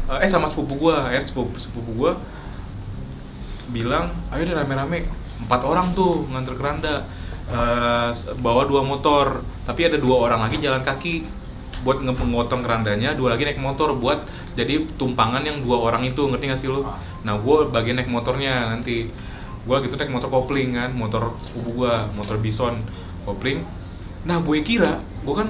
eh 0.07 0.27
sama 0.27 0.47
sepupu 0.47 0.79
gue 0.79 0.95
eh 1.11 1.19
sepupu 1.19 1.55
sepupu 1.57 1.91
gue 1.93 2.11
bilang 3.69 4.07
ayo 4.31 4.43
deh 4.43 4.55
rame-rame. 4.55 5.03
Empat 5.39 5.61
orang 5.63 5.91
tuh 5.91 6.23
nganter 6.29 6.55
keranda 6.55 7.03
S- 7.47 8.27
bawa 8.39 8.63
dua 8.69 8.81
motor. 8.87 9.27
Tapi 9.67 9.81
ada 9.87 9.97
dua 9.99 10.15
orang 10.23 10.39
lagi 10.47 10.57
jalan 10.63 10.83
kaki 10.83 11.27
buat 11.83 11.99
ngepengotong 12.05 12.61
kerandanya 12.63 13.17
dua 13.17 13.33
lagi 13.33 13.43
naik 13.49 13.57
motor 13.59 13.97
buat 13.97 14.29
jadi 14.55 14.87
tumpangan 14.95 15.41
yang 15.43 15.57
dua 15.65 15.81
orang 15.83 16.05
itu 16.05 16.21
ngerti 16.29 16.45
gak 16.53 16.61
sih 16.61 16.69
lo 16.69 16.85
nah 17.25 17.33
gue 17.41 17.57
bagian 17.73 17.97
naik 17.99 18.07
motornya 18.11 18.71
nanti. 18.71 19.11
Gue 19.67 19.77
gitu 19.83 19.95
naik 19.99 20.11
motor 20.11 20.29
kopling 20.31 20.75
kan 20.77 20.91
motor 20.95 21.39
sepupu 21.43 21.83
gue 21.83 21.93
motor 22.15 22.35
bison 22.39 22.75
kopling. 23.25 23.59
Nah 24.27 24.39
gue 24.43 24.57
kira 24.63 25.03
gue 25.25 25.35
kan 25.35 25.49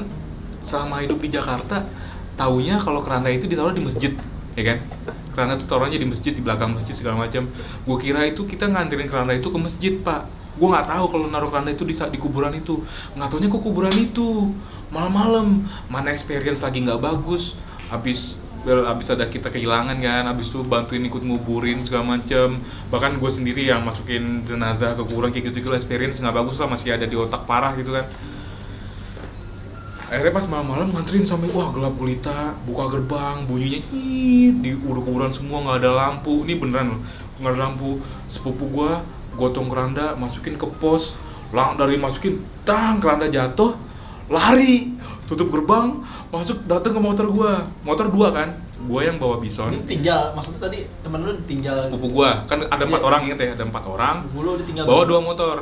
selama 0.64 1.04
hidup 1.04 1.20
di 1.22 1.30
Jakarta 1.34 1.92
taunya 2.40 2.80
kalau 2.82 3.02
keranda 3.06 3.30
itu 3.30 3.46
ditaruh 3.46 3.74
di 3.76 3.84
masjid 3.84 4.12
ya 4.58 4.64
kan? 4.74 4.78
Keranda 5.34 5.58
itu 5.60 5.66
taruhnya 5.66 5.98
di 5.98 6.08
masjid 6.10 6.32
di 6.34 6.42
belakang 6.46 6.74
masjid 6.78 6.94
segala 6.96 7.26
macam. 7.26 7.50
Gue 7.86 7.98
kira 8.02 8.26
itu 8.30 8.46
kita 8.46 8.70
nganterin 8.70 9.10
keranda 9.10 9.34
itu 9.38 9.50
ke 9.50 9.60
masjid 9.60 9.94
pak 10.02 10.30
gue 10.54 10.68
nggak 10.70 10.86
tahu 10.86 11.06
kalau 11.10 11.26
naruh 11.30 11.50
keranda 11.50 11.74
itu 11.74 11.84
di 11.84 11.96
di 11.98 12.20
kuburan 12.22 12.54
itu. 12.54 12.86
Nggak 13.18 13.28
taunya 13.34 13.50
ke 13.50 13.60
kuburan 13.60 13.96
itu. 13.98 14.54
Malam-malam. 14.94 15.66
Mana 15.90 16.14
experience 16.14 16.62
lagi 16.62 16.86
nggak 16.86 17.02
bagus. 17.02 17.58
Habis 17.90 18.42
habis 18.64 19.08
ada 19.10 19.26
kita 19.26 19.50
kehilangan 19.50 19.98
kan. 19.98 20.24
Habis 20.30 20.54
itu 20.54 20.62
bantuin 20.62 21.02
ikut 21.10 21.26
nguburin 21.26 21.82
segala 21.84 22.18
macem. 22.18 22.62
Bahkan 22.94 23.18
gue 23.18 23.32
sendiri 23.34 23.66
yang 23.66 23.82
masukin 23.82 24.46
jenazah 24.46 24.94
ke 24.94 25.02
kuburan 25.10 25.34
kayak 25.34 25.50
gitu 25.52 25.66
gitu 25.66 25.74
experience 25.74 26.22
nggak 26.22 26.38
bagus 26.38 26.62
lah. 26.62 26.70
Masih 26.70 26.94
ada 26.94 27.10
di 27.10 27.18
otak 27.18 27.50
parah 27.50 27.74
gitu 27.74 27.90
kan. 27.98 28.06
Akhirnya 30.14 30.38
pas 30.38 30.46
malam-malam 30.46 30.94
nganterin 30.94 31.26
sampai 31.26 31.50
wah 31.50 31.74
gelap 31.74 31.98
gulita. 31.98 32.54
Buka 32.70 32.94
gerbang 32.94 33.50
bunyinya 33.50 33.82
di 34.62 34.78
udah 34.78 35.02
kuburan 35.02 35.34
semua 35.34 35.66
nggak 35.66 35.78
ada 35.82 35.92
lampu. 35.98 36.46
Ini 36.46 36.62
beneran 36.62 36.94
loh 36.94 37.02
nggak 37.42 37.52
ada 37.58 37.60
lampu. 37.66 37.98
Sepupu 38.30 38.70
gua 38.70 39.02
gotong 39.34 39.68
keranda 39.68 40.14
masukin 40.14 40.56
ke 40.56 40.68
pos 40.78 41.18
lang 41.50 41.76
dari 41.76 41.96
masukin 41.96 42.38
tang 42.64 42.98
keranda 42.98 43.28
jatuh 43.28 43.78
lari 44.28 44.94
tutup 45.24 45.50
gerbang 45.50 46.02
masuk 46.30 46.66
datang 46.66 46.98
ke 46.98 47.00
motor 47.00 47.30
gua. 47.30 47.62
Motor 47.84 48.10
dua 48.10 48.34
kan? 48.34 48.50
Gua 48.84 49.06
yang 49.06 49.22
bawa 49.22 49.38
bison. 49.38 49.70
Ini 49.70 49.86
tinggal, 49.86 50.34
maksudnya 50.34 50.66
tadi 50.66 50.82
temen 51.00 51.22
lu 51.22 51.38
tinggal 51.46 51.78
sepupu 51.78 52.10
gua. 52.12 52.42
Kan 52.44 52.66
ada 52.66 52.84
empat 52.84 53.00
Iya. 53.00 53.08
orang 53.08 53.22
inget 53.24 53.38
ya? 53.40 53.50
Ada 53.54 53.64
empat 53.64 53.84
orang. 53.86 54.16
Lu 54.34 54.58
ditinggal 54.58 54.84
bawa 54.84 55.04
dua 55.06 55.20
motor. 55.22 55.62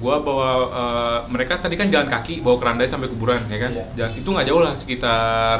Gua 0.00 0.16
bawa 0.18 0.48
eh, 0.66 1.18
mereka 1.28 1.60
tadi 1.60 1.76
kan 1.76 1.92
jalan 1.92 2.08
kaki 2.08 2.40
bawa 2.40 2.56
keranda 2.56 2.88
sampai 2.88 3.06
kuburan 3.06 3.44
ya 3.46 3.58
kan? 3.60 3.70
Iya. 3.70 3.84
Jalan- 3.94 4.16
itu 4.16 4.28
nggak 4.32 4.46
jauh 4.48 4.60
lah 4.60 4.72
sekitar 4.74 5.58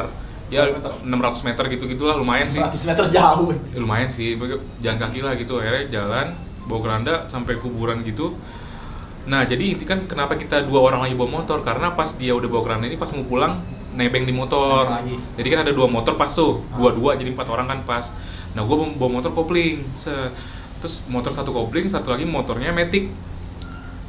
ya 0.49 0.69
600 0.69 1.05
600 1.05 1.45
meter 1.45 1.65
gitu 1.71 1.85
gitulah 1.87 2.17
lumayan 2.17 2.49
sih. 2.49 2.59
100 2.59 2.89
meter 2.89 3.05
jauh. 3.13 3.53
Ya, 3.53 3.79
lumayan 3.79 4.09
sih 4.09 4.35
jalan 4.81 4.97
kaki 4.99 5.21
lah 5.21 5.37
gitu 5.37 5.61
akhirnya 5.61 5.93
jalan 5.93 6.27
bawa 6.65 6.81
keranda 6.81 7.15
sampai 7.27 7.59
kuburan 7.59 8.03
gitu. 8.03 8.35
Nah 9.23 9.47
jadi 9.47 9.75
inti 9.75 9.87
kan 9.87 10.07
kenapa 10.07 10.35
kita 10.35 10.67
dua 10.67 10.83
orang 10.83 11.03
lagi 11.03 11.15
bawa 11.15 11.43
motor? 11.43 11.63
Karena 11.63 11.95
pas 11.95 12.11
dia 12.15 12.35
udah 12.35 12.49
bawa 12.49 12.63
keranda 12.63 12.87
ini 12.87 12.97
pas 12.97 13.11
mau 13.11 13.23
pulang 13.23 13.63
nebeng 13.93 14.25
di 14.25 14.33
motor. 14.33 14.89
Lagi. 14.89 15.17
jadi 15.37 15.49
kan 15.49 15.59
ada 15.63 15.73
dua 15.73 15.87
motor 15.87 16.17
pas 16.17 16.31
tuh 16.31 16.65
Ah. 16.69 16.81
dua-dua 16.81 17.15
jadi 17.15 17.31
empat 17.31 17.47
orang 17.47 17.67
kan 17.67 17.79
pas. 17.85 18.11
Nah 18.53 18.65
gua 18.65 18.85
bawa- 18.89 19.21
motor 19.21 19.31
kopling 19.31 19.87
Se- 19.93 20.33
terus 20.79 21.07
motor 21.07 21.31
satu 21.31 21.51
kopling 21.51 21.87
satu 21.87 22.11
lagi 22.11 22.27
motornya 22.27 22.75
matic 22.75 23.07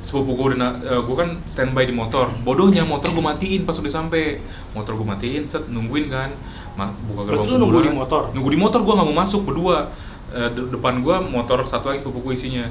sepupu 0.04 0.36
gue 0.36 0.60
udah 0.60 0.72
eh, 0.84 1.02
gua 1.06 1.16
kan 1.16 1.30
standby 1.46 1.86
di 1.86 1.96
motor. 1.96 2.28
Bodohnya 2.44 2.84
motor 2.84 3.12
gue 3.12 3.24
matiin 3.24 3.63
pas 3.63 3.78
udah 3.78 3.88
sampai 3.89 4.42
motor 4.74 5.00
gue 5.00 5.08
matiin 5.08 5.48
set 5.48 5.70
nungguin 5.70 6.10
kan. 6.10 6.34
Ma- 6.74 6.89
buka 7.06 7.30
gerbang 7.30 7.46
Berarti 7.46 7.62
nunggu 7.62 7.80
di 7.80 7.94
motor? 7.94 8.22
nunggu 8.34 8.50
di 8.50 8.60
motor 8.60 8.80
gue 8.82 8.94
nggak 8.94 9.08
mau 9.08 9.18
masuk 9.22 9.42
berdua 9.46 9.94
De- 10.34 10.69
depan 10.69 11.00
gue 11.00 11.15
motor 11.24 11.62
satu 11.63 11.88
lagi 11.88 12.02
sepupu 12.02 12.19
gue 12.22 12.34
isinya. 12.34 12.65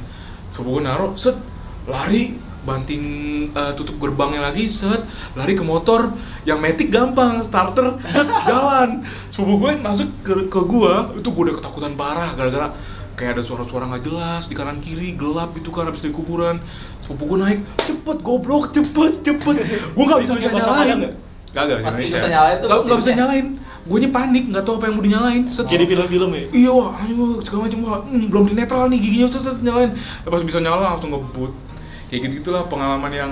Sepupu 0.51 0.77
gue 0.77 0.83
naruh 0.83 1.15
set 1.15 1.39
lari 1.85 2.35
banting 2.63 3.03
eh, 3.51 3.73
tutup 3.73 3.99
gerbangnya 3.99 4.39
lagi 4.45 4.67
set 4.67 5.03
lari 5.33 5.53
ke 5.53 5.63
motor 5.63 6.15
yang 6.43 6.59
metik 6.59 6.91
gampang 6.91 7.43
starter 7.43 8.03
set 8.07 8.27
jalan. 8.51 9.03
Sepupu 9.29 9.63
gue 9.63 9.79
masuk 9.79 10.11
ke, 10.21 10.35
ke 10.47 10.61
gue 10.61 10.95
itu 11.17 11.29
gue 11.29 11.43
udah 11.45 11.57
ketakutan 11.57 11.95
parah 11.95 12.31
gara-gara 12.33 12.71
kayak 13.13 13.37
ada 13.37 13.43
suara-suara 13.43 13.85
nggak 13.87 14.03
jelas 14.03 14.47
di 14.47 14.55
kanan 14.55 14.79
kiri 14.79 15.13
gelap 15.13 15.53
gitu 15.53 15.71
kan 15.71 15.87
habis 15.87 16.01
dari 16.01 16.11
kuburan. 16.11 16.59
Sepupu 16.99 17.31
gue 17.31 17.39
naik 17.41 17.61
cepet 17.77 18.19
goblok 18.21 18.71
cepet 18.71 19.23
cepet. 19.23 19.55
Gue 19.93 20.05
nggak 20.05 20.21
bisa 20.21 20.33
bisa 20.35 20.51
nyalain. 20.51 20.99
nggak? 20.99 21.15
Gak, 21.53 21.65
gak 21.69 21.79
Pasti 21.85 22.01
bisa 22.01 22.17
bisa 22.17 22.29
nyalain 22.29 22.57
Nggak- 22.59 22.83
nggak 22.83 22.99
bisa. 22.99 23.13
nyalain 23.13 23.47
gue 23.83 23.99
panik 24.15 24.45
nggak 24.47 24.63
tahu 24.63 24.79
apa 24.79 24.85
yang 24.87 24.95
mau 24.95 25.05
dinyalain. 25.05 25.43
Set, 25.51 25.67
jadi 25.67 25.85
film-film 25.91 26.31
ya? 26.31 26.45
Iya 26.55 26.71
wah 26.71 26.95
ayo 27.03 27.43
segala 27.43 27.67
macam 27.67 27.79
wah 27.83 27.99
hmm, 28.07 28.31
belum 28.31 28.45
di 28.47 28.55
netral 28.55 28.87
nih 28.87 28.99
giginya 29.03 29.29
set, 29.35 29.43
set, 29.43 29.59
nyalain. 29.59 29.99
Pas 30.23 30.43
bisa 30.43 30.63
nyala 30.63 30.95
langsung 30.95 31.11
ngebut. 31.11 31.51
Kayak 32.07 32.31
gitu 32.31 32.35
gitulah 32.47 32.63
pengalaman 32.71 33.11
yang 33.11 33.31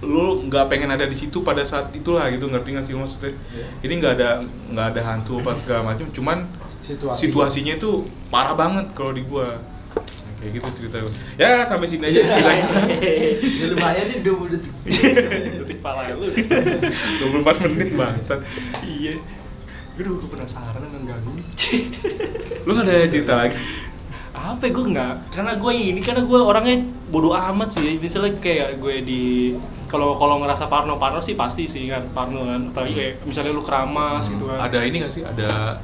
lu 0.00 0.48
nggak 0.48 0.72
pengen 0.72 0.88
ada 0.88 1.04
di 1.04 1.12
situ 1.12 1.44
pada 1.44 1.60
saat 1.60 1.92
itulah 1.92 2.24
gitu 2.32 2.48
ngerti 2.48 2.72
nggak 2.72 2.86
sih 2.88 2.96
maksudnya? 2.96 3.36
Iya. 3.52 3.66
ini 3.84 3.92
nggak 4.00 4.12
ada 4.16 4.30
nggak 4.72 4.86
ada 4.96 5.00
hantu 5.04 5.44
apa 5.44 5.52
segala 5.60 5.92
macam 5.92 6.08
cuman 6.08 6.48
Situasi. 6.80 7.28
situasinya 7.28 7.76
itu 7.76 8.08
parah 8.32 8.56
banget 8.56 8.96
kalau 8.96 9.12
di 9.12 9.20
gua 9.28 9.60
Nah, 9.90 10.32
kayak 10.38 10.52
gitu 10.56 10.68
cerita 10.78 10.96
ya 11.36 11.66
sampai 11.68 11.84
sini 11.90 12.08
aja. 12.08 12.22
Ceritanya 12.22 12.64
Ya 13.42 13.66
lumayan 13.74 14.04
nih 14.08 14.18
20 14.22 14.54
detik. 14.54 14.72
detik 15.66 15.78
pala 15.82 16.06
lu. 16.14 16.24
24 17.44 17.66
menit 17.68 17.90
bangsat. 17.98 18.40
Iya 18.86 19.18
Aduh, 20.00 20.16
gue 20.16 20.30
penasaran 20.32 20.80
ganggu 21.04 21.30
nih 21.36 21.46
lu 22.64 22.72
nggak 22.72 22.88
ada 22.88 23.08
cerita 23.12 23.32
lagi? 23.36 23.56
Apa 24.32 24.68
ya, 24.68 24.70
gue 24.72 24.84
nggak. 24.96 25.14
Karena 25.36 25.52
gue 25.60 25.72
ini 25.76 26.00
karena 26.00 26.22
gue 26.24 26.40
orangnya 26.40 26.76
bodoh 27.12 27.36
amat 27.36 27.76
sih. 27.76 28.00
Misalnya 28.00 28.40
kayak 28.40 28.80
gue 28.80 29.04
di 29.04 29.22
kalau 29.92 30.16
kalau 30.16 30.40
ngerasa 30.40 30.72
parno 30.72 30.96
parno 30.96 31.20
sih 31.20 31.36
pasti 31.36 31.68
sih 31.68 31.84
kan 31.92 32.08
parno 32.16 32.48
kan. 32.48 32.72
Apalagi 32.72 32.94
kayak 32.96 33.14
misalnya 33.28 33.52
lu 33.52 33.60
keramas 33.60 34.32
gitu 34.32 34.48
kan. 34.48 34.64
Ada 34.64 34.88
ini 34.88 34.96
gak 35.04 35.12
sih? 35.12 35.22
Ada 35.24 35.82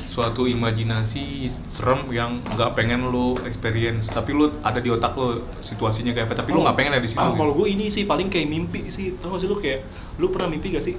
suatu 0.00 0.48
imajinasi 0.48 1.46
serem 1.70 2.08
yang 2.10 2.40
nggak 2.56 2.72
pengen 2.72 3.12
lu 3.12 3.36
experience. 3.44 4.08
Tapi 4.08 4.32
lu 4.32 4.48
ada 4.64 4.80
di 4.80 4.88
otak 4.88 5.12
lu 5.20 5.44
situasinya 5.60 6.16
kayak 6.16 6.32
apa. 6.32 6.40
Tapi 6.40 6.56
lu 6.56 6.64
nggak 6.64 6.76
pengen 6.80 6.92
ada 6.96 7.04
di 7.04 7.10
situ 7.12 7.20
ah, 7.20 7.36
kalau 7.36 7.52
gue 7.52 7.68
ini 7.68 7.92
sih 7.92 8.08
paling 8.08 8.32
kayak 8.32 8.48
mimpi 8.48 8.88
sih. 8.88 9.20
Tau 9.20 9.36
gak 9.36 9.44
sih 9.44 9.48
lu 9.50 9.60
kayak 9.60 9.84
lu 10.16 10.32
pernah 10.32 10.48
mimpi 10.48 10.72
gak 10.72 10.84
sih 10.84 10.96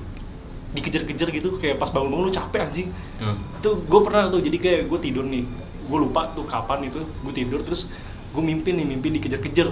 dikejar-kejar 0.72 1.28
gitu 1.36 1.60
kayak 1.60 1.78
pas 1.78 1.92
bangun-bangun 1.92 2.32
lu 2.32 2.34
capek 2.34 2.60
anjing. 2.64 2.88
Ya. 3.20 3.36
tuh 3.60 3.84
gue 3.84 4.00
pernah 4.02 4.32
tuh 4.32 4.40
jadi 4.40 4.58
kayak 4.58 4.82
gue 4.88 5.00
tidur 5.00 5.26
nih. 5.28 5.44
Gue 5.88 5.98
lupa 6.00 6.32
tuh 6.32 6.48
kapan 6.48 6.88
itu 6.88 7.04
gue 7.04 7.34
tidur 7.36 7.60
terus 7.60 7.92
gue 8.32 8.44
mimpi 8.44 8.72
nih 8.72 8.86
mimpi 8.88 9.12
dikejar-kejar. 9.20 9.68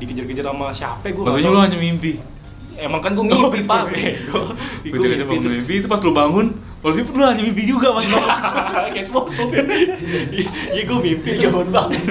Dikejar-kejar 0.00 0.44
sama 0.48 0.72
siapa 0.72 1.12
gue 1.12 1.22
maksudnya 1.22 1.50
lu 1.52 1.60
hanya 1.60 1.78
mimpi? 1.78 2.16
Emang 2.80 3.04
kan 3.04 3.12
gue 3.12 3.24
Oh, 3.28 3.52
mimpi. 3.52 3.60
Itu 3.60 3.68
pak 3.68 3.82
gue 4.88 5.50
mimpi 5.52 5.74
itu 5.84 5.86
pas 5.86 6.00
lu 6.00 6.12
bangun 6.16 6.71
kalau 6.82 6.98
mimpi 6.98 7.14
lu 7.14 7.22
hanya 7.22 7.42
mimpi 7.46 7.62
juga 7.62 7.94
mas. 7.94 8.10
Kayak 8.94 9.06
SpongeBob 9.06 9.54
iya 10.74 10.82
gue 10.82 10.98
mimpi 10.98 11.30
Iya 11.38 11.46
terus 11.46 11.70
banget. 11.70 12.02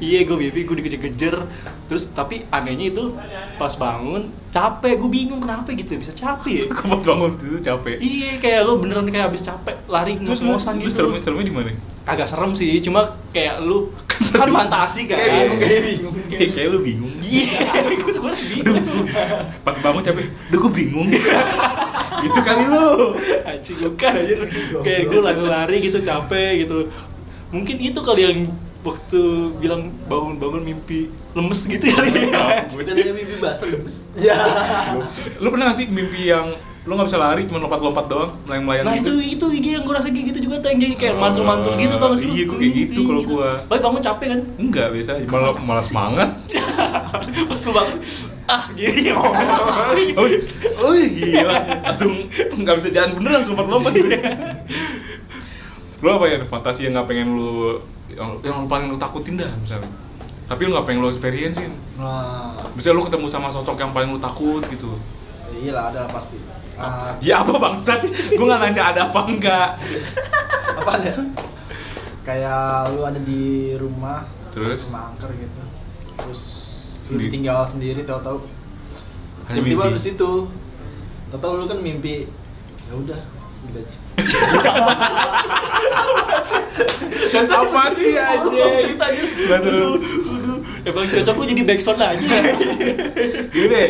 iya 0.00 0.24
gue 0.24 0.36
mimpi 0.40 0.64
gue 0.64 0.76
dikejar-kejar. 0.80 1.44
Terus 1.92 2.08
tapi 2.16 2.40
anehnya 2.48 2.88
itu 2.88 3.12
pas 3.60 3.76
bangun 3.76 4.32
capek. 4.48 4.96
Gue 4.96 5.10
bingung 5.12 5.44
kenapa 5.44 5.76
gitu 5.76 5.92
ya 5.92 5.98
bisa 6.00 6.16
capek 6.16 6.52
ya? 6.56 6.64
Bangun 7.04 7.36
itu 7.36 7.60
capek? 7.60 8.00
Iya 8.00 8.40
kayak 8.40 8.60
lo 8.64 8.80
beneran 8.80 9.04
kayak 9.12 9.28
habis 9.28 9.44
capek 9.44 9.76
lari 9.84 10.16
terus 10.16 10.40
ngos-ngosan 10.40 10.80
lu 10.80 10.88
gitu. 10.88 11.04
seremnya 11.04 11.20
seremnya 11.20 11.44
di 11.44 11.52
mana? 11.52 11.70
Agak 12.08 12.32
serem 12.32 12.56
sih 12.56 12.80
cuma 12.80 13.12
kayak 13.36 13.60
lu 13.60 13.92
kan 14.32 14.48
fantasi 14.48 15.04
kan? 15.04 15.20
Kayak 15.20 15.52
bingung, 15.52 15.60
kayak 15.60 15.82
bingung. 15.84 16.14
kayak 16.48 16.68
lu 16.72 16.78
bingung. 16.80 17.12
iya 17.20 17.60
pas 19.66 19.76
bangun 19.80 20.02
capek, 20.02 20.26
udah 20.50 20.58
gue 20.58 20.72
bingung. 20.72 21.08
Gitu 22.24 22.40
kali 22.44 22.64
lu. 22.68 23.16
Anjing 23.48 23.78
bukan 23.80 24.12
aja 24.12 24.34
kayak 24.84 25.02
gue 25.08 25.20
lari-lari 25.24 25.76
gitu 25.80 26.04
capek 26.04 26.68
gitu. 26.68 26.92
Mungkin 27.48 27.80
itu 27.80 27.96
kali 28.04 28.28
yang 28.28 28.38
waktu 28.84 29.52
bilang 29.60 29.92
bangun-bangun 30.08 30.64
mimpi 30.64 31.08
lemes 31.32 31.64
gitu 31.64 31.80
kali 31.80 32.28
ya. 32.28 32.68
Mimpi 32.76 33.40
basah 33.40 33.72
lemes. 33.72 34.04
Ya. 34.20 34.36
Lu 35.40 35.48
pernah 35.48 35.72
gak 35.72 35.80
sih 35.80 35.86
mimpi 35.88 36.28
yang 36.28 36.52
lu 36.88 36.96
gak 36.96 37.12
bisa 37.12 37.20
lari 37.20 37.44
cuma 37.44 37.60
lompat-lompat 37.60 38.08
doang 38.08 38.32
melayang-melayang 38.48 38.84
nah 38.88 38.96
gitu 38.96 39.20
itu 39.20 39.36
itu 39.36 39.46
IG 39.60 39.66
yang 39.76 39.84
gue 39.84 39.92
rasa 39.92 40.08
kayak 40.08 40.26
gitu 40.32 40.48
juga 40.48 40.64
tuh 40.64 40.68
yang 40.72 40.80
jadi 40.80 40.94
kayak 40.96 41.14
Oh, 41.14 41.20
mantul-mantul 41.20 41.72
gitu 41.76 41.94
tau 42.00 42.08
gak 42.16 42.24
sih 42.24 42.28
iya, 42.32 42.44
gua 42.48 42.56
kayak 42.56 42.72
gitu 42.72 43.00
kalau 43.04 43.22
gua. 43.28 43.48
tapi 43.68 43.80
bangun 43.84 44.00
capek 44.00 44.26
kan? 44.32 44.40
Enggak 44.56 44.86
biasa 44.96 45.10
malah 45.28 45.52
malah 45.60 45.84
semangat. 45.84 46.28
Pas 47.52 47.60
lu 47.60 47.72
bangun 47.76 47.98
ah 48.48 48.64
gini 48.72 49.12
oh 49.12 50.92
gila. 51.20 51.56
Langsung 51.84 52.12
nggak 52.32 52.74
bisa 52.80 52.88
jalan 52.88 53.10
bener 53.20 53.30
langsung 53.44 53.54
lompat. 53.60 53.92
Gue 56.00 56.08
lu 56.08 56.10
apa 56.16 56.24
ya 56.32 56.36
fantasi 56.48 56.88
yang 56.88 56.96
nggak 56.96 57.08
pengen 57.12 57.36
lu 57.36 57.76
yang, 58.08 58.40
yang 58.40 58.64
paling 58.72 58.88
lu 58.88 58.96
takutin 58.96 59.36
dah 59.36 59.52
misalnya. 59.60 59.90
Tapi 60.48 60.60
lu 60.64 60.72
nggak 60.72 60.86
pengen 60.88 61.04
lu 61.04 61.12
experiencein. 61.12 61.72
Nah, 62.00 62.56
bisa 62.72 62.90
lu 62.96 63.04
ketemu 63.04 63.28
sama 63.28 63.52
sosok 63.52 63.76
yang 63.76 63.92
paling 63.92 64.16
lu 64.16 64.18
takut 64.18 64.64
gitu. 64.72 64.96
Iyalah 65.60 65.92
ada 65.92 66.02
pasti. 66.08 66.40
Ah, 66.80 67.12
ya 67.20 67.44
apa 67.44 67.52
bangsat 67.54 68.00
gue 68.32 68.40
nggak 68.40 68.56
nanya 68.58 68.82
ada 68.88 69.00
apa 69.12 69.20
enggak 69.28 69.68
apa 70.80 70.90
ada? 70.96 71.12
Kayak 72.24 72.92
lu 72.92 73.04
ada 73.04 73.20
di 73.20 73.76
rumah, 73.76 74.24
Terus? 74.50 74.88
rumah 74.88 75.12
angker 75.12 75.28
gitu. 75.36 75.62
Terus 76.16 76.42
lu 77.04 77.20
Sendiri. 77.20 77.30
tinggal 77.30 77.68
sendiri 77.68 78.00
tahu-tahu 78.02 78.40
Hanya 79.44 79.60
tiba-tiba 79.60 79.84
mimpi. 79.86 79.96
di 79.96 80.02
situ. 80.02 80.32
Tahu-tahu 81.28 81.52
lu 81.54 81.64
kan 81.68 81.78
mimpi. 81.78 82.24
Ya 82.88 82.94
udah, 82.96 83.20
gitu 83.66 83.80
dan 87.30 87.46
apa 87.46 87.82
nih 87.94 88.16
aja 88.18 88.64
kita 88.84 89.04
aja 89.06 89.22
aduh 89.54 89.96
emang 90.84 91.06
cocok 91.08 91.34
lu 91.36 91.44
jadi 91.46 91.62
backsound 91.64 92.00
aja 92.00 92.26
gini 93.48 93.66
deh 93.68 93.88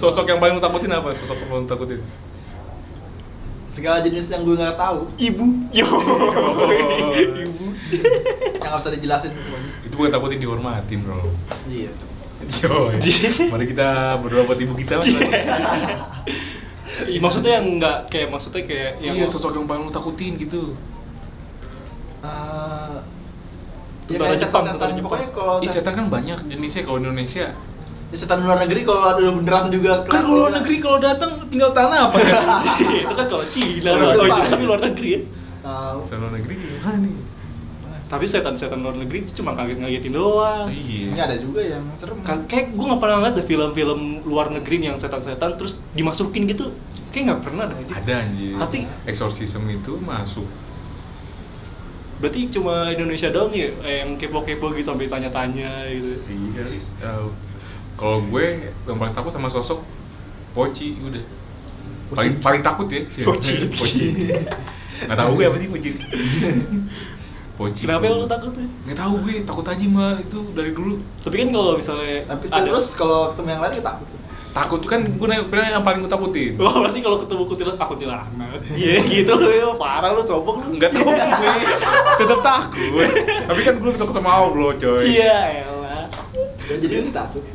sosok 0.00 0.24
yang 0.26 0.40
paling 0.40 0.56
lu 0.56 0.62
takutin 0.64 0.90
apa? 0.90 1.12
Sosok 1.12 1.36
yang 1.36 1.48
paling 1.52 1.64
lu 1.64 1.70
takutin? 1.70 2.00
Segala 3.70 4.02
jenis 4.02 4.32
yang 4.32 4.42
gue 4.42 4.56
nggak 4.58 4.74
tahu, 4.74 5.06
ibu. 5.14 5.44
Yo. 5.70 5.86
Ibu. 5.86 7.64
Yang 8.60 8.70
nggak 8.70 8.80
bisa 8.82 8.90
dijelasin 8.94 9.30
itu 9.82 9.94
bukan 9.98 10.14
takutin 10.14 10.38
dihormatin 10.38 11.02
bro. 11.02 11.26
Iya. 11.66 11.90
Yo, 12.62 12.88
mari 13.50 13.66
kita 13.68 14.16
berdoa 14.22 14.46
buat 14.46 14.58
ibu 14.62 14.78
kita. 14.78 15.02
Ih, 17.10 17.18
maksudnya 17.18 17.58
yang 17.58 17.66
enggak 17.78 18.06
kayak 18.08 18.30
maksudnya 18.30 18.62
kayak 18.62 19.02
yang 19.02 19.18
Iya, 19.18 19.26
sosok 19.26 19.58
yang 19.58 19.66
paling 19.66 19.90
lu 19.90 19.92
takutin 19.92 20.38
gitu. 20.38 20.72
Eh, 22.22 22.96
ya 24.08 24.16
Tentara 24.16 24.32
kayak 24.32 24.40
Jepang, 24.40 24.62
tentara 24.70 24.92
Jepang. 24.94 25.04
pokoknya 25.10 25.28
kalau 25.34 25.56
Ih, 25.64 25.70
setan 25.70 25.94
kan 25.98 26.06
banyak 26.08 26.38
jenisnya 26.46 26.82
kalau 26.86 26.98
Indonesia. 27.02 27.52
Ya 28.10 28.16
setan 28.16 28.42
luar 28.42 28.58
negeri 28.60 28.82
kalau 28.82 29.02
ada 29.04 29.22
beneran 29.22 29.70
juga 29.70 30.02
Kan 30.04 30.22
kalau 30.22 30.34
luar 30.40 30.52
negeri 30.52 30.76
kalau 30.78 30.98
datang 30.98 31.30
tinggal 31.46 31.70
tanah 31.70 32.10
apa 32.10 32.18
kan? 32.18 32.42
itu 33.02 33.14
kan 33.14 33.26
kalau 33.26 33.46
Cina 33.46 33.90
Luar 33.92 34.12
kalau 34.12 34.26
negeri. 34.26 34.34
Cina 34.36 34.48
tapi 34.48 34.64
luar 34.64 34.80
negeri 34.80 35.08
ya 35.08 35.20
Setan 36.02 36.18
luar 36.18 36.32
negeri 36.32 36.54
gimana 36.56 36.98
nih? 37.00 37.14
tapi 38.02 38.26
setan-setan 38.26 38.80
luar 38.80 38.96
negeri 38.96 39.22
itu 39.22 39.38
cuma 39.38 39.54
kaget-ngagetin 39.54 40.10
doang 40.10 40.66
ini 40.66 41.14
Iya. 41.14 41.22
ada 41.24 41.36
juga 41.36 41.62
yang 41.62 41.86
serem 41.94 42.18
Kan- 42.20 42.42
kayak 42.44 42.74
gue 42.74 42.82
nggak 42.84 42.98
pernah 42.98 43.16
ngeliat 43.16 43.34
ada 43.34 43.44
film-film 43.44 44.00
luar 44.24 44.50
negeri 44.50 44.82
yang 44.82 44.96
setan-setan 44.96 45.54
terus 45.54 45.78
dimasukin 45.94 46.42
gitu 46.44 46.74
kayak 47.08 47.24
nggak 47.28 47.40
pernah 47.40 47.64
dah 47.64 47.76
aja 47.76 47.92
Ada 47.96 48.14
anjir. 48.20 48.54
Tapi- 48.56 48.90
exorcism 49.06 49.62
itu 49.68 49.94
masuk. 50.00 50.42
berarti 52.18 52.50
cuma 52.50 52.90
Indonesia 52.90 53.30
doang 53.30 53.48
ya 53.50 53.70
eh, 53.80 54.02
yang 54.02 54.12
kepo-kepo 54.14 54.74
gitu 54.74 54.84
sampai 54.84 55.06
tanya-tanya 55.06 55.70
gitu 55.88 56.10
Iya. 56.26 56.64
Eh, 57.00 57.26
kalau 58.00 58.24
gue 58.24 58.44
yang 58.88 58.96
paling 58.96 59.12
takut 59.12 59.28
sama 59.28 59.52
sosok 59.52 59.84
Poci 60.50 60.98
udah. 60.98 61.22
Paling 62.10 62.42
paling 62.42 62.62
takut 62.64 62.88
ya. 62.90 63.04
Poci. 63.28 63.68
Poci. 63.70 64.04
Nggak 65.06 65.18
tahu 65.20 65.30
gue 65.36 65.44
apa 65.44 65.56
sih 65.60 65.68
Poci. 65.68 65.90
Poci. 67.60 67.84
kenapa 67.84 68.08
lu 68.08 68.24
takut 68.24 68.56
ya 68.56 68.64
Nggak 68.88 68.98
tahu 69.04 69.14
gue, 69.28 69.34
takut 69.44 69.64
aja 69.68 69.84
mah 69.84 70.16
itu 70.16 70.40
dari 70.56 70.72
dulu. 70.72 70.96
tapi 71.20 71.44
kan 71.44 71.48
kalau 71.52 71.76
misalnya 71.76 72.24
tapi 72.24 72.48
ada 72.48 72.64
terus 72.64 72.96
kalau 72.96 73.36
ketemu 73.36 73.48
yang 73.52 73.60
lain 73.60 73.74
kita 73.76 73.84
takut 73.92 74.08
Takut 74.50 74.82
kan 74.82 75.06
gue 75.06 75.26
nanya 75.30 75.46
bilang 75.46 75.78
yang 75.78 75.84
paling 75.86 76.02
gue 76.02 76.10
takutin. 76.10 76.58
Wah, 76.58 76.74
berarti 76.74 76.98
kalau 77.06 77.22
ketemu 77.22 77.42
kuntilanak, 77.46 77.78
ah 77.78 77.86
kuntilanak. 77.86 78.26
Iya 78.74 78.98
gitu 79.06 79.38
ya, 79.46 79.70
parah 79.78 80.10
lu 80.10 80.26
sombong 80.26 80.66
lu. 80.66 80.74
Enggak 80.74 80.90
tahu 80.90 81.06
gue, 81.06 81.54
tetap 82.18 82.40
takut. 82.42 83.06
Tapi 83.46 83.60
kan 83.62 83.74
gue 83.78 83.90
takut 83.94 84.10
sama 84.10 84.30
Allah, 84.42 84.74
coy. 84.74 85.06
Iya, 85.06 85.38
elah. 85.62 85.69
Ya, 86.70 86.76
jadi 86.78 86.94
lu 86.96 87.10
takut 87.10 87.42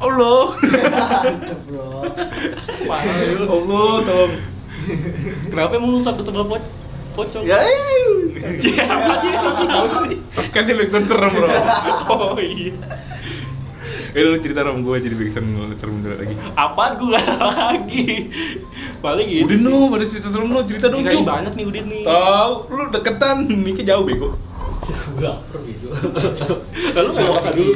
Allah. 0.00 0.40
bro 1.62 1.88
lu. 2.04 3.44
Allah, 3.46 3.92
tolong. 4.02 4.32
Kenapa 5.48 5.72
emang 5.74 5.90
lu 5.92 6.00
takut 6.00 6.24
sama 6.24 6.44
po- 6.46 6.72
pocong? 7.14 7.42
ya 7.42 7.58
Iya, 7.60 8.84
apa 8.86 9.14
sih? 9.20 9.32
Kan 10.50 10.64
dia 10.64 10.74
backsound 10.74 11.04
serem, 11.06 11.30
Bro. 11.30 11.48
Oh 12.08 12.36
iya. 12.36 12.72
Eh 14.10 14.26
lu 14.26 14.40
cerita 14.40 14.60
dong 14.60 14.80
gue 14.80 14.96
jadi 14.96 15.12
backsound 15.12 15.48
serem 15.76 16.00
dulu 16.00 16.16
lagi. 16.16 16.34
Apaan 16.54 16.96
gue 16.96 17.10
lagi. 17.12 18.06
Paling 18.98 19.26
gitu. 19.26 19.44
Udin 19.46 19.58
sih. 19.58 19.68
no, 19.68 19.88
pada 19.88 20.04
cerita 20.04 20.28
serem 20.28 20.48
lo, 20.48 20.60
cerita 20.62 20.88
dong, 20.88 21.00
Kirain 21.02 21.20
banyak 21.22 21.52
nih 21.52 21.64
Udin 21.66 21.84
nih. 21.86 22.02
Tahu, 22.02 22.52
lu 22.70 22.82
deketan, 22.90 23.36
miknya 23.50 23.84
jauh 23.90 24.04
bego. 24.04 24.32
Enggak 24.88 25.36
perlu 25.52 25.64
gitu 25.68 25.88
Lalu 26.96 27.08
nggak 27.12 27.26
kata 27.28 27.50
dulu. 27.54 27.72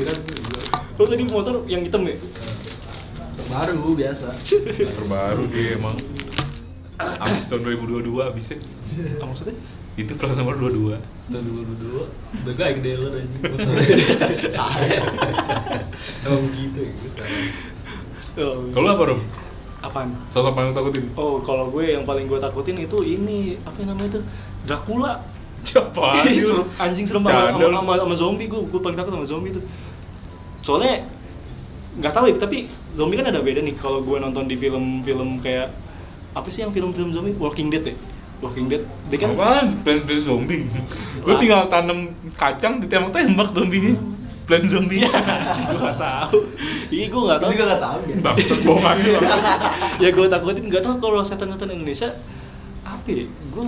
Lu 0.94 1.04
tadi 1.10 1.24
motor 1.26 1.54
yang 1.68 1.82
hitam 1.84 2.02
ya? 2.06 2.16
baru 3.54 3.94
biasa 3.94 4.34
Terbaru 4.98 5.44
dia 5.52 5.78
emang. 5.78 5.94
Abis 6.98 7.50
tahun 7.50 7.66
2022 7.66 8.06
abisnya. 8.22 8.58
Ah, 9.22 9.26
maksudnya? 9.26 9.54
Itu 9.94 10.14
plat 10.18 10.34
nomor 10.34 10.58
22. 10.58 10.98
Tahun 11.30 11.44
dulu 11.44 11.62
dulu 11.78 12.02
udah 12.44 12.54
kayak 12.58 12.82
dealer 12.82 13.14
anjing 13.14 13.42
Emang 16.26 16.42
begitu 16.50 16.78
ya 16.82 16.90
gitu. 16.92 17.22
Kalau 18.74 18.88
apa, 18.90 19.02
Rom? 19.14 19.20
Apaan? 19.84 20.10
Sosok 20.32 20.56
paling 20.56 20.74
takutin? 20.74 21.06
Oh, 21.14 21.38
kalau 21.44 21.70
gue 21.70 21.94
yang 21.94 22.02
paling 22.08 22.26
gue 22.26 22.38
takutin 22.40 22.78
itu 22.80 23.04
ini 23.04 23.60
apa 23.62 23.78
namanya 23.84 24.18
itu? 24.18 24.20
Dracula. 24.66 25.22
Siapa? 25.64 26.20
Serem- 26.44 26.68
anjing 26.76 27.04
serem 27.04 27.22
banget 27.22 27.56
sama, 27.56 27.72
sama, 27.72 27.92
sama 27.98 28.14
zombie 28.14 28.46
gue 28.46 28.60
gue 28.60 28.80
paling 28.80 28.94
takut 28.94 29.12
sama 29.12 29.24
zombie 29.24 29.52
tuh 29.52 29.64
soalnya 30.60 31.04
nggak 31.94 32.12
tahu 32.12 32.24
ya 32.26 32.36
tapi 32.36 32.66
zombie 32.90 33.16
kan 33.16 33.28
ada 33.28 33.38
beda 33.38 33.60
nih 33.60 33.74
kalau 33.74 34.00
gue 34.00 34.16
nonton 34.16 34.44
di 34.44 34.54
film-film 34.54 35.38
kayak 35.38 35.70
apa 36.34 36.48
sih 36.48 36.62
yang 36.62 36.70
film-film 36.70 37.10
zombie 37.10 37.34
Walking 37.34 37.70
Dead 37.70 37.84
ya 37.84 37.94
Walking 38.42 38.66
Dead 38.66 38.82
dia 39.06 39.16
kan 39.16 39.32
Apaan? 39.32 39.66
Plan 39.86 40.02
plan 40.02 40.20
zombie. 40.20 40.66
Lu 41.22 41.32
Lah. 41.32 41.38
tinggal 41.38 41.60
tanam 41.66 42.12
kacang 42.34 42.82
ditembak-tembak 42.82 43.54
zombinya. 43.54 43.94
Plan 44.44 44.60
zombie. 44.68 45.00
Iya, 45.00 45.08
anjing, 45.14 45.64
gue 45.64 45.78
nggak 45.80 45.96
tahu 45.96 46.36
iya 46.92 47.04
gue 47.08 47.20
nggak 47.22 47.38
Aku 47.38 47.44
tahu 47.44 47.52
juga 47.54 47.64
nggak 47.64 47.82
tahu 47.82 47.98
ya 48.10 48.16
Bangsat 48.20 48.60
bohong 48.60 48.84
aja 48.84 49.02
lu. 49.08 49.20
ya 49.96 50.08
gue 50.10 50.26
takutin 50.28 50.64
nggak 50.68 50.82
tahu 50.82 50.94
kalau 50.98 51.22
setan-setan 51.22 51.70
Indonesia 51.70 52.08
apa 52.84 53.08
ya 53.08 53.24
gue 53.24 53.64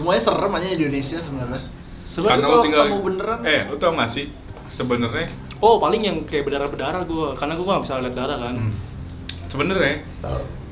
semuanya 0.00 0.22
serem 0.24 0.52
aja 0.56 0.66
di 0.72 0.76
Indonesia 0.80 1.18
sebenarnya. 1.20 1.62
Sebenarnya 2.08 2.40
kalau 2.48 2.64
tinggal 2.64 2.84
ketemu 2.88 3.00
beneran. 3.04 3.38
Eh, 3.44 3.60
lu 3.68 3.76
tau 3.76 3.92
gak 3.92 4.10
sih 4.16 4.26
sebenarnya? 4.72 5.28
Oh 5.60 5.76
paling 5.76 6.00
yang 6.00 6.16
kayak 6.24 6.48
berdarah-berdarah 6.48 7.04
gue 7.04 7.36
karena 7.36 7.52
gue 7.52 7.66
nggak 7.68 7.82
bisa 7.84 8.00
lihat 8.00 8.16
darah 8.16 8.38
kan? 8.40 8.56
Hmm, 8.56 8.72
sebenarnya 9.52 10.00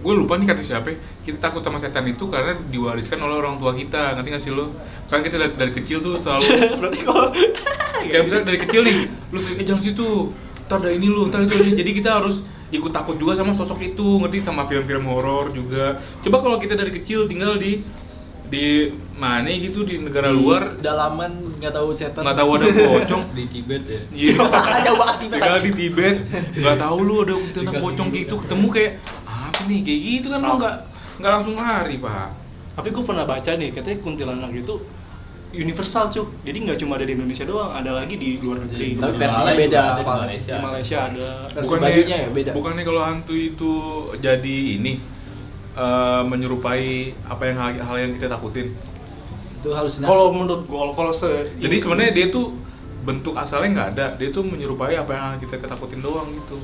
gue 0.01 0.13
lupa 0.17 0.41
nih 0.41 0.49
kata 0.49 0.65
siapa. 0.65 0.97
Ya, 0.97 0.97
kita 1.29 1.39
takut 1.45 1.61
sama 1.61 1.77
setan 1.77 2.09
itu 2.09 2.25
karena 2.33 2.57
diwariskan 2.73 3.21
oleh 3.21 3.37
orang 3.37 3.61
tua 3.61 3.77
kita. 3.77 4.17
Ngerti 4.17 4.29
gak 4.33 4.43
sih 4.49 4.53
lo 4.57 4.73
kan 5.13 5.21
kita 5.21 5.37
dari, 5.37 5.53
dari 5.61 5.73
kecil 5.77 6.01
tuh 6.01 6.17
selalu 6.25 6.49
berarti 6.81 7.01
kalau 7.05 7.29
kayak 8.09 8.23
misalnya 8.25 8.45
dari 8.49 8.59
kecil 8.65 8.81
nih 8.89 8.97
lu 9.29 9.39
sering 9.45 9.61
eh 9.61 9.67
jangan 9.69 9.83
situ. 9.85 10.33
Ntar 10.73 10.81
ada 10.81 10.91
ini 10.97 11.07
lu 11.13 11.29
ntar 11.29 11.45
itu 11.45 11.53
ini 11.61 11.77
jadi 11.77 11.91
kita 12.01 12.11
harus 12.17 12.41
ikut 12.73 12.93
takut 12.97 13.21
juga 13.21 13.37
sama 13.37 13.53
sosok 13.53 13.93
itu. 13.93 14.25
Ngerti? 14.25 14.41
Sama 14.41 14.65
film-film 14.65 15.05
horor 15.05 15.53
juga. 15.53 16.01
Coba 16.25 16.41
kalau 16.41 16.57
kita 16.57 16.81
dari 16.81 16.97
kecil 16.97 17.29
tinggal 17.29 17.61
di 17.61 17.85
di 18.49 18.93
mana 19.19 19.49
gitu 19.53 19.85
di 19.85 20.01
negara 20.01 20.33
Di 20.33 20.37
luar 20.41 20.63
dalaman 20.81 21.53
nggak 21.61 21.73
tahu 21.75 21.89
setan 21.93 22.25
nggak 22.25 22.39
tahu 22.39 22.51
ada 22.57 22.67
pocong 22.73 23.25
Di 23.37 23.45
Tibet 23.47 23.83
ya. 23.85 24.01
Iya. 24.13 24.35
Jauh 24.89 24.97
banget 24.97 25.17
Tibet. 25.23 25.39
Tinggal 25.39 25.61
di 25.61 25.73
Tibet, 25.77 26.17
nggak 26.57 26.77
tahu 26.81 26.99
lu 27.05 27.15
ada 27.23 27.35
kuntilanak 27.37 27.83
pocong 27.83 28.09
di 28.09 28.19
gitu 28.25 28.35
ketemu 28.41 28.67
kayak 28.73 28.93
apa 29.29 29.61
nih 29.69 29.81
kayak 29.85 30.01
gitu 30.01 30.27
kan 30.33 30.41
lu 30.41 30.55
nggak 30.57 30.77
nggak 31.19 31.33
langsung 31.35 31.55
lari 31.59 31.97
pak. 32.01 32.29
Tapi 32.79 32.89
gue 32.95 33.03
pernah 33.03 33.27
baca 33.27 33.51
nih, 33.59 33.75
katanya 33.75 33.99
kuntilanak 34.07 34.55
itu 34.55 34.75
universal 35.51 36.15
cuk. 36.15 36.29
Jadi 36.47 36.59
nggak 36.69 36.79
cuma 36.79 36.95
ada 36.95 37.05
di 37.09 37.13
Indonesia 37.19 37.43
doang, 37.43 37.75
ada 37.75 37.91
lagi 37.91 38.15
di 38.15 38.39
luar 38.39 38.63
negeri. 38.63 38.95
Tapi 38.95 39.13
Di 39.13 39.19
versinya 39.19 39.43
Malaysia 39.43 39.59
beda, 39.59 39.67
juga 39.67 39.83
ada 39.83 39.99
di 39.99 40.05
Pak. 40.07 40.19
Malaysia. 40.23 40.55
Malaysia 40.63 40.97
ada. 41.11 41.29
Bajunya 41.59 42.17
ya 42.23 42.29
beda. 42.31 42.51
Bukannya 42.55 42.83
kalau 42.87 43.03
hantu 43.03 43.35
itu 43.35 43.73
jadi 44.23 44.59
ini 44.79 45.18
eh, 45.79 46.23
menyerupai 46.27 47.15
apa 47.31 47.43
yang 47.47 47.57
hal, 47.57 47.71
hal 47.79 47.97
yang 48.03 48.11
kita 48.19 48.27
takutin. 48.27 48.75
itu 49.59 49.75
halusinasi 49.75 50.07
Kalau 50.07 50.31
menurut 50.31 50.71
gue, 50.71 50.79
kalau 50.95 51.11
se 51.11 51.51
Jadi 51.59 51.83
sebenarnya 51.83 52.13
dia 52.15 52.27
tuh 52.31 52.55
bentuk 53.03 53.35
asalnya 53.35 53.69
nggak 53.75 53.89
ada, 53.97 54.07
dia 54.15 54.31
tuh 54.31 54.47
menyerupai 54.47 54.95
apa 54.95 55.11
yang 55.15 55.43
kita 55.43 55.59
ketakutin 55.59 56.03
doang 56.03 56.29
gitu. 56.35 56.59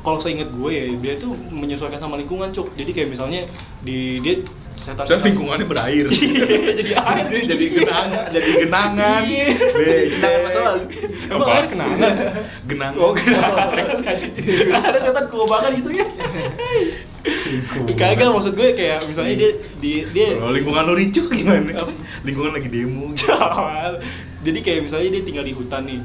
kalau 0.00 0.16
seingat 0.16 0.48
gue 0.48 0.70
ya 0.72 0.84
dia 0.96 1.20
tuh 1.20 1.36
menyesuaikan 1.52 2.00
sama 2.00 2.16
lingkungan 2.16 2.48
cuk. 2.56 2.72
Jadi 2.72 2.90
kayak 2.96 3.08
misalnya 3.12 3.44
di 3.84 4.16
dia 4.24 4.40
setan 4.80 5.04
Dan 5.04 5.20
lingkungannya 5.20 5.66
berair. 5.68 6.08
jadi 6.80 6.92
air 6.96 7.26
jadi 7.44 7.64
genangan, 7.68 8.26
jadi 8.32 8.50
genangan. 8.64 9.22
Iya. 9.28 9.46
Genangan 10.08 10.40
masa 10.40 10.60
lalu. 10.64 10.84
Emang 11.28 11.48
air 11.52 11.66
kenangan? 11.68 12.12
Genangan. 12.64 12.96
Oh, 12.96 13.12
kenangan. 13.12 13.68
Ada 14.88 14.98
setan 15.04 15.24
kubangan 15.28 15.70
gitu 15.76 15.90
ya. 15.92 16.06
Kagak 18.00 18.32
maksud 18.32 18.56
gue 18.56 18.72
kayak 18.72 19.04
misalnya 19.04 19.34
dia 19.36 19.50
di 19.76 19.92
dia 20.12 20.40
Kalau 20.40 20.52
lingkungan 20.52 20.82
lu 20.88 20.94
ricuh 20.96 21.26
gimana? 21.28 21.84
Apa? 21.84 21.92
Lingkungan 22.24 22.52
lagi 22.56 22.68
demo. 22.72 23.12
gitu. 23.16 23.28
jadi 24.40 24.58
kayak 24.64 24.80
misalnya 24.88 25.08
dia 25.20 25.22
tinggal 25.24 25.44
di 25.44 25.52
hutan 25.52 25.84
nih 25.84 26.00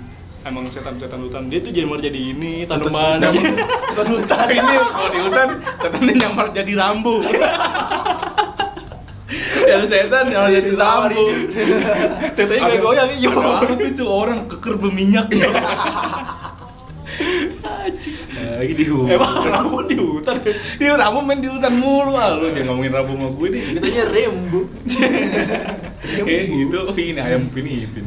emang 0.46 0.70
setan-setan 0.70 1.26
hutan 1.26 1.50
dia 1.50 1.58
tuh 1.58 1.74
jadi 1.74 1.90
malah 1.90 2.06
jadi 2.06 2.22
ini 2.38 2.70
tanaman 2.70 3.18
Setan 3.34 4.08
hutan 4.14 4.48
ini 4.62 4.76
kalau 4.78 5.10
di 5.10 5.20
hutan 5.26 5.48
setannya 5.82 6.14
nyamar 6.22 6.48
jadi 6.54 6.74
rambu. 6.78 7.18
Yang 9.66 9.84
setan 9.90 10.30
nyamar 10.30 10.54
jadi 10.54 10.72
rambu. 10.78 11.26
tetenya 12.38 12.78
gak 12.78 12.80
goyang 12.86 13.10
iya 13.18 13.34
Ada 13.34 13.74
apa 13.74 13.86
itu 13.90 14.06
orang 14.06 14.46
keker 14.46 14.78
berminyak. 14.78 15.34
Anjing. 17.96 18.18
Lagi 18.36 18.74
di 18.76 18.86
hutan. 18.92 19.16
emang 19.16 19.36
rambut 19.48 19.86
di 19.88 19.96
hutan 19.96 20.36
Dia 20.76 21.00
Rambo 21.00 21.24
main 21.24 21.40
di 21.40 21.48
hutan 21.48 21.80
mulu 21.80 22.20
ah 22.20 22.36
lu 22.36 22.52
jangan 22.52 22.76
ngomongin 22.76 22.92
Rambo 22.92 23.12
sama 23.16 23.30
gue 23.32 23.48
deh. 23.56 23.64
Katanya 23.80 24.04
rembu. 24.12 24.62
Eh 26.06 26.44
gitu, 26.52 26.86
oh, 26.86 26.98
ini 26.98 27.18
ayam 27.18 27.50
Filipin. 27.50 28.06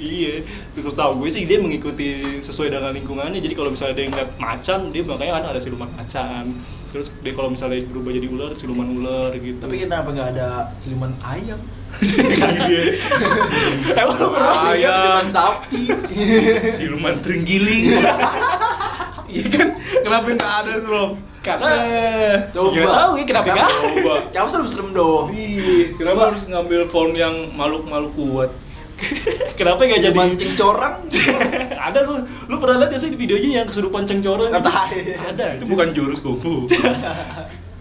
iya 0.00 0.42
terus 0.74 0.94
tahu 0.98 1.22
gue 1.22 1.30
sih 1.30 1.46
dia 1.46 1.62
mengikuti 1.62 2.42
sesuai 2.42 2.74
dengan 2.74 2.90
lingkungannya 2.96 3.38
jadi 3.38 3.54
kalau 3.54 3.70
misalnya 3.70 4.02
dia 4.02 4.06
ngeliat 4.10 4.30
macan 4.40 4.80
dia 4.90 5.02
makanya 5.06 5.32
kan 5.38 5.44
ada 5.54 5.60
siluman 5.62 5.90
macan 5.94 6.44
terus 6.90 7.12
dia 7.22 7.32
kalau 7.36 7.54
misalnya 7.54 7.86
berubah 7.86 8.10
jadi 8.14 8.28
ular 8.28 8.50
siluman 8.58 8.88
ular 8.98 9.30
gitu 9.36 9.62
Tapi 9.62 9.76
kenapa 9.78 10.08
nggak 10.10 10.28
ada 10.36 10.48
siluman 10.80 11.12
ayam? 11.22 11.60
emang 14.00 14.16
lu 14.16 14.28
pernah 14.32 14.72
Ayam. 14.72 14.80
lihat 14.80 14.96
Siluman 14.96 15.28
sapi. 15.28 15.80
Siluman 16.80 17.14
terenggiling. 17.20 17.84
Iya 19.32 19.48
kan? 19.48 19.68
Kenapa 20.04 20.28
nggak 20.28 20.54
ada 20.60 20.74
tuh? 20.84 21.08
Karena 21.42 21.68
Eh, 21.74 22.36
Coba. 22.50 22.70
nggak 22.70 22.94
tahu 22.94 23.12
ya 23.12 23.24
kenapa 23.26 23.46
nggak 23.48 23.58
ada. 23.60 23.74
Coba. 23.74 24.14
Kamu 24.34 24.48
serem-serem 24.48 24.88
dong. 24.92 25.26
Ih, 25.30 25.92
kenapa 25.94 26.20
harus 26.30 26.42
ngambil 26.44 26.80
form 26.86 27.12
yang 27.12 27.34
makhluk-makhluk 27.52 28.12
kuat? 28.14 28.50
kenapa 29.58 29.82
nggak 29.82 29.98
jadi 30.00 30.14
Siluman 30.14 30.38
cengcorang. 30.38 30.94
ada 31.90 31.98
lu 32.02 32.14
lu 32.46 32.56
pernah 32.56 32.76
lihat 32.78 32.94
ya 32.94 32.98
sih 32.98 33.10
di 33.10 33.18
videonya 33.18 33.48
yang 33.58 33.66
kesurupan 33.66 34.06
cengcorang 34.06 34.46
gitu? 34.48 34.62
tahu. 34.62 34.90
ada 35.26 35.46
Itu 35.58 35.66
bukan 35.66 35.88
jurus 35.90 36.22
kungfu. 36.22 36.70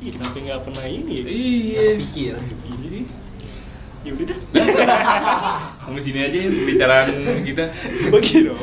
iya 0.02 0.10
kenapa 0.12 0.34
nggak 0.36 0.60
pernah 0.65 0.86
ini 0.86 1.13
ya? 1.13 1.24
Iya. 1.24 1.84
Pikir. 2.02 2.34
Iya. 2.41 3.00
ya 4.02 4.12
udah 4.17 4.26
dah 4.26 4.39
Sampai 5.78 6.02
sini 6.02 6.19
aja 6.19 6.38
ya 6.39 6.50
pembicaraan 6.50 7.08
kita. 7.45 7.63
bagi 8.10 8.36
dong 8.41 8.58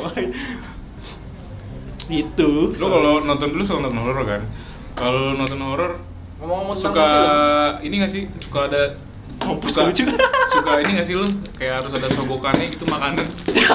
itu 2.09 2.51
Lu 2.75 2.85
kalau 2.89 3.21
nonton 3.21 3.47
dulu 3.49 3.63
suka 3.63 3.79
nonton 3.79 4.01
horor 4.01 4.25
kan? 4.25 4.41
Kalau 4.95 5.35
nonton 5.35 5.59
horor 5.61 5.93
Ngomong-ngomong 6.39 6.77
suka 6.79 7.07
film. 7.83 7.85
ini 7.91 7.95
gak 7.99 8.11
sih? 8.15 8.23
Suka 8.39 8.71
ada 8.71 8.95
Mampus 9.39 9.71
suka, 9.71 9.87
lucu. 9.87 10.03
suka 10.55 10.71
ini 10.83 10.91
gak 10.99 11.07
sih 11.07 11.15
lu? 11.15 11.27
Kayak 11.55 11.83
harus 11.83 11.91
ada 11.95 12.07
sogokannya 12.11 12.65
gitu 12.71 12.83
makanan. 12.87 13.23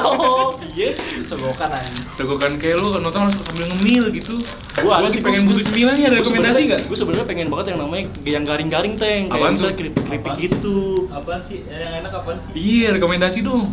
oh 0.05 0.53
iya 0.77 0.93
Segokan 1.25 1.71
aja. 1.73 1.93
Sogokan 2.21 2.61
kayak 2.61 2.77
lu 2.81 3.01
nonton 3.01 3.29
harus 3.29 3.37
sambil 3.41 3.69
ngemil 3.73 4.13
gitu. 4.13 4.45
gua 4.85 5.01
ada 5.01 5.09
sih 5.09 5.25
pengen 5.25 5.49
butuh 5.49 5.65
cemilan 5.65 5.95
nih 5.97 6.05
ada 6.13 6.17
rekomendasi 6.21 6.61
gak? 6.69 6.81
gue 6.85 6.97
sebenarnya 6.99 7.27
pengen 7.29 7.49
banget 7.49 7.67
yang 7.73 7.79
namanya 7.81 8.05
yang 8.27 8.45
garing-garing 8.45 8.95
teng 9.01 9.33
kayak 9.33 9.41
Apaan 9.41 9.53
misalnya 9.57 9.77
keripik 9.79 10.35
gitu 10.37 10.77
Apaan 11.15 11.41
sih? 11.41 11.65
Yang 11.65 11.95
enak 12.05 12.13
apaan 12.13 12.39
sih? 12.43 12.53
Iya, 12.57 12.89
rekomendasi 13.01 13.39
dong. 13.45 13.73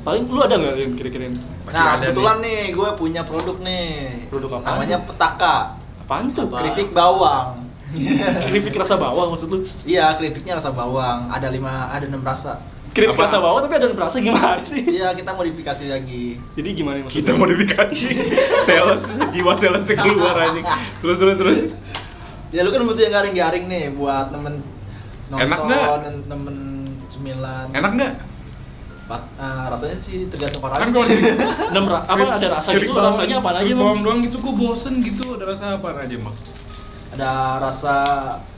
paling 0.00 0.24
lu 0.32 0.40
ada 0.40 0.56
nggak 0.56 0.74
yang 0.80 0.92
kira-kira 0.96 1.28
Pasti 1.68 1.76
Nah, 1.76 2.00
ada 2.00 2.08
kebetulan 2.08 2.38
nih, 2.40 2.62
gue 2.72 2.88
punya 2.96 3.22
produk 3.28 3.56
nih. 3.60 3.88
Produk 4.32 4.50
apaan? 4.60 4.80
Namanya 4.80 4.98
petaka. 5.04 5.79
Apaan 6.10 6.34
tuh 6.34 6.50
Apa? 6.50 6.58
Keripik 6.58 6.90
bawang. 6.90 7.70
keripik 8.50 8.74
rasa 8.74 8.98
bawang 8.98 9.30
maksud 9.30 9.46
lu 9.46 9.62
Iya, 9.86 10.18
keripiknya 10.18 10.58
rasa 10.58 10.74
bawang. 10.74 11.30
Ada 11.30 11.46
lima, 11.48 11.86
ada 11.86 12.02
enam 12.02 12.18
rasa. 12.20 12.58
keripik 12.90 13.14
Apa? 13.14 13.30
rasa 13.30 13.38
bawang 13.38 13.62
tapi 13.62 13.78
ada 13.78 13.86
rasa 13.94 14.18
gimana 14.18 14.58
sih 14.58 14.82
Iya, 14.90 15.14
kita 15.14 15.30
modifikasi 15.30 15.86
lagi. 15.86 16.42
jadi 16.58 16.68
gimana 16.74 16.98
maksudnya 17.00 17.14
Kita 17.14 17.32
modifikasi 17.38 18.08
sales 18.66 19.06
jiwa 19.30 19.54
sales 19.54 19.86
keluar 19.86 20.34
anjing. 20.36 20.66
Terus 20.98 21.16
terus 21.16 21.36
terus. 21.38 21.60
Ya 22.50 22.66
lu 22.66 22.74
kan 22.74 22.82
butuh 22.82 22.98
yang 22.98 23.14
garing-garing 23.14 23.70
nih 23.70 23.94
buat 23.94 24.34
temen 24.34 24.58
nonton, 25.30 25.46
Enak 25.46 25.58
nggak? 25.62 25.86
temen 26.26 26.56
cemilan. 27.14 27.66
Enak 27.70 27.90
nggak? 27.94 28.12
Pat- 29.10 29.26
ah, 29.36 29.66
rasanya 29.68 29.98
sih 29.98 30.30
tergantung 30.30 30.62
orang. 30.62 30.78
Kan 30.78 30.88
kalau 30.94 31.06
Enam 31.74 31.84
ra- 31.84 32.06
apa 32.06 32.22
ada 32.30 32.46
rasa 32.48 32.70
gitu 32.72 32.94
bawang- 32.94 33.10
rasanya 33.10 33.36
apa 33.42 33.50
aja 33.56 33.72
bang 33.74 33.98
doang 34.00 34.18
gitu 34.22 34.36
gua 34.38 34.54
bosen 34.54 35.02
gitu. 35.02 35.34
Ada 35.34 35.44
rasa 35.50 35.64
apa 35.74 35.88
aja, 35.98 36.14
Mak? 36.16 36.34
Ada 37.10 37.30
rasa 37.58 37.94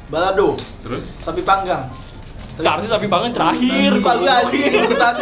balado, 0.07 0.53
Terus? 0.85 1.17
sapi 1.19 1.41
panggang. 1.41 1.89
Cari 2.53 2.85
sapi 2.85 3.09
banget 3.09 3.33
terakhir 3.33 3.97
gue 3.97 4.13
anjing 4.29 4.77
urutan. 4.85 5.15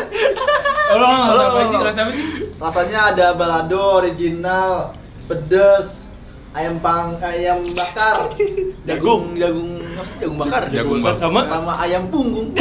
Halo, 0.91 1.07
Halo, 1.07 1.31
rasa 1.31 1.47
apa 1.47 1.47
halo. 1.47 1.63
sih? 1.63 1.79
Rasa 1.79 2.01
apa 2.03 2.11
sih? 2.11 2.25
Rasanya 2.59 2.99
ada 3.15 3.27
balado 3.33 4.03
original, 4.03 4.91
pedes, 5.31 6.11
ayam 6.51 6.83
pang, 6.83 7.23
ayam 7.23 7.63
bakar, 7.71 8.35
jagung, 8.91 9.39
jagung, 9.39 9.79
apa 9.79 10.03
sih 10.03 10.17
jagung 10.19 10.39
bakar? 10.43 10.63
Jagung 10.75 10.99
bakar. 10.99 11.23
Sama? 11.23 11.41
sama 11.47 11.73
ayam 11.79 12.11
punggung. 12.11 12.51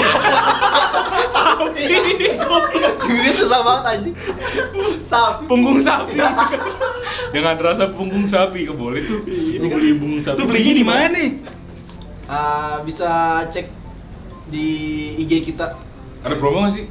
Jujurnya 2.99 3.33
susah 3.35 3.59
banget 3.65 3.83
anjing. 3.91 4.15
Sapi. 5.05 5.43
Punggung 5.49 5.79
sapi. 5.83 6.15
Dengan 7.35 7.55
rasa 7.59 7.91
punggung 7.91 8.25
sapi, 8.25 8.69
kok 8.69 8.77
boleh 8.77 9.01
tuh. 9.03 9.21
Lu 9.59 9.67
beli 9.67 9.97
punggung 9.97 10.21
sapi. 10.23 10.37
Itu 10.39 10.45
belinya 10.47 10.73
di 10.73 10.85
mana 10.85 11.05
nih? 11.13 11.29
Ah, 12.29 12.85
bisa 12.85 13.41
cek 13.49 13.67
di 14.49 14.67
IG 15.25 15.49
kita. 15.49 15.75
Ada 16.21 16.35
promo 16.37 16.65
nggak 16.65 16.73
sih? 16.73 16.85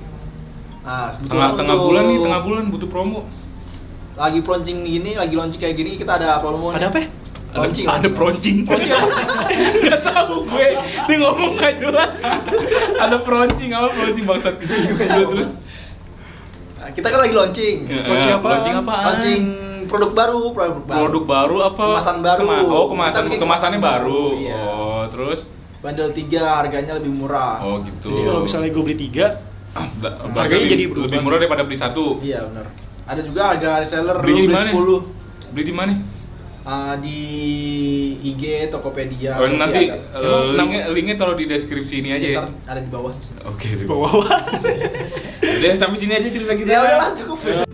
Ah, 0.83 1.15
Tengah 1.21 1.55
tengah 1.59 1.77
untuk 1.77 1.87
bulan 1.93 2.05
nih, 2.09 2.19
tengah 2.25 2.41
bulan 2.43 2.63
butuh 2.73 2.89
promo. 2.91 3.21
Lagi 4.19 4.43
launching 4.43 4.83
gini, 4.83 5.15
lagi 5.15 5.35
launching 5.39 5.63
kayak 5.63 5.79
gini, 5.79 5.95
kita 5.95 6.19
ada 6.19 6.43
promo. 6.43 6.75
ada 6.75 6.91
nih. 6.91 6.91
apa 6.91 7.01
Launching, 7.49 7.87
ada 7.87 7.97
launching. 7.99 8.13
proncing. 8.13 8.57
Proncing 8.63 8.93
apa 8.93 9.09
sih? 9.09 9.25
Gak 9.83 10.01
tahu 10.03 10.35
gue. 10.45 10.69
Dia 11.09 11.17
ngomong 11.19 11.53
gak 11.55 11.75
jelas. 11.79 12.11
ada 12.99 13.17
proncing 13.19 13.71
apa 13.71 13.89
proncing 13.89 14.25
bangsat. 14.25 14.55
Terus 14.61 15.27
terus. 15.27 15.51
Nah, 16.79 16.89
kita 16.93 17.07
kan 17.07 17.19
lagi 17.19 17.35
launching. 17.35 17.77
Ya, 17.85 18.01
Launching 18.05 18.31
ya, 18.31 18.37
apaan? 18.37 18.53
Launching 18.55 18.77
apaan? 18.77 19.05
Launching 19.07 19.43
produk 19.87 20.11
baru, 20.13 20.41
produk 20.53 20.77
baru. 20.83 21.01
Produk 21.03 21.25
baru 21.25 21.57
apa? 21.65 21.85
Kemasan 21.91 22.17
baru. 22.21 22.39
Kema- 22.39 22.65
oh, 22.67 22.87
kemasan 22.87 23.23
kemasannya 23.25 23.39
kemasan 23.41 23.71
baru. 23.75 23.81
baru, 23.81 24.23
iya. 24.39 24.61
Oh, 24.63 25.03
terus 25.09 25.41
Bundle 25.79 26.11
3 26.11 26.27
harganya 26.59 26.93
lebih 26.95 27.13
murah. 27.13 27.63
Oh, 27.63 27.81
gitu. 27.81 28.11
Jadi 28.11 28.23
kalau 28.25 28.41
misalnya 28.43 28.69
gue 28.69 28.83
beli 28.83 28.99
tiga, 28.99 29.27
Ah, 29.71 29.85
ba- 29.95 30.17
Harganya 30.35 30.67
jadi 30.67 30.85
berubah. 30.85 31.07
lebih 31.07 31.19
murah 31.23 31.39
daripada 31.39 31.63
beli 31.63 31.79
satu. 31.79 32.19
Iya, 32.19 32.45
benar. 32.45 32.67
Ada 33.07 33.21
juga 33.23 33.41
harga 33.47 33.71
reseller 33.79 34.17
lu 34.17 34.27
di 34.27 34.33
beli 34.43 34.47
mana? 34.51 34.71
10. 34.75 35.01
Beli 35.49 35.65
di 35.65 35.73
mana? 35.73 35.93
Ah, 36.69 37.01
di 37.01 37.17
IG, 38.21 38.69
Tokopedia, 38.69 39.41
Oh, 39.41 39.49
Shopee 39.49 39.57
nanti 39.57 39.89
ada. 39.89 39.97
eh, 39.97 40.21
Emang 40.21 40.69
linknya 40.69 40.83
linknya 40.93 41.17
taruh 41.17 41.33
di 41.33 41.49
deskripsi 41.49 42.05
ini 42.05 42.13
aja 42.13 42.29
ya. 42.29 42.41
Ada 42.69 42.85
di 42.85 42.91
bawah. 42.93 43.17
Oke, 43.49 43.73
di 43.73 43.89
bawa 43.89 44.05
Udah 45.59 45.73
sampai 45.81 45.97
sini 45.97 46.13
aja 46.13 46.29
cerita 46.29 46.53
kita. 46.53 46.69
Ya 46.69 46.85
udahlah 46.85 47.17
cukup. 47.17 47.65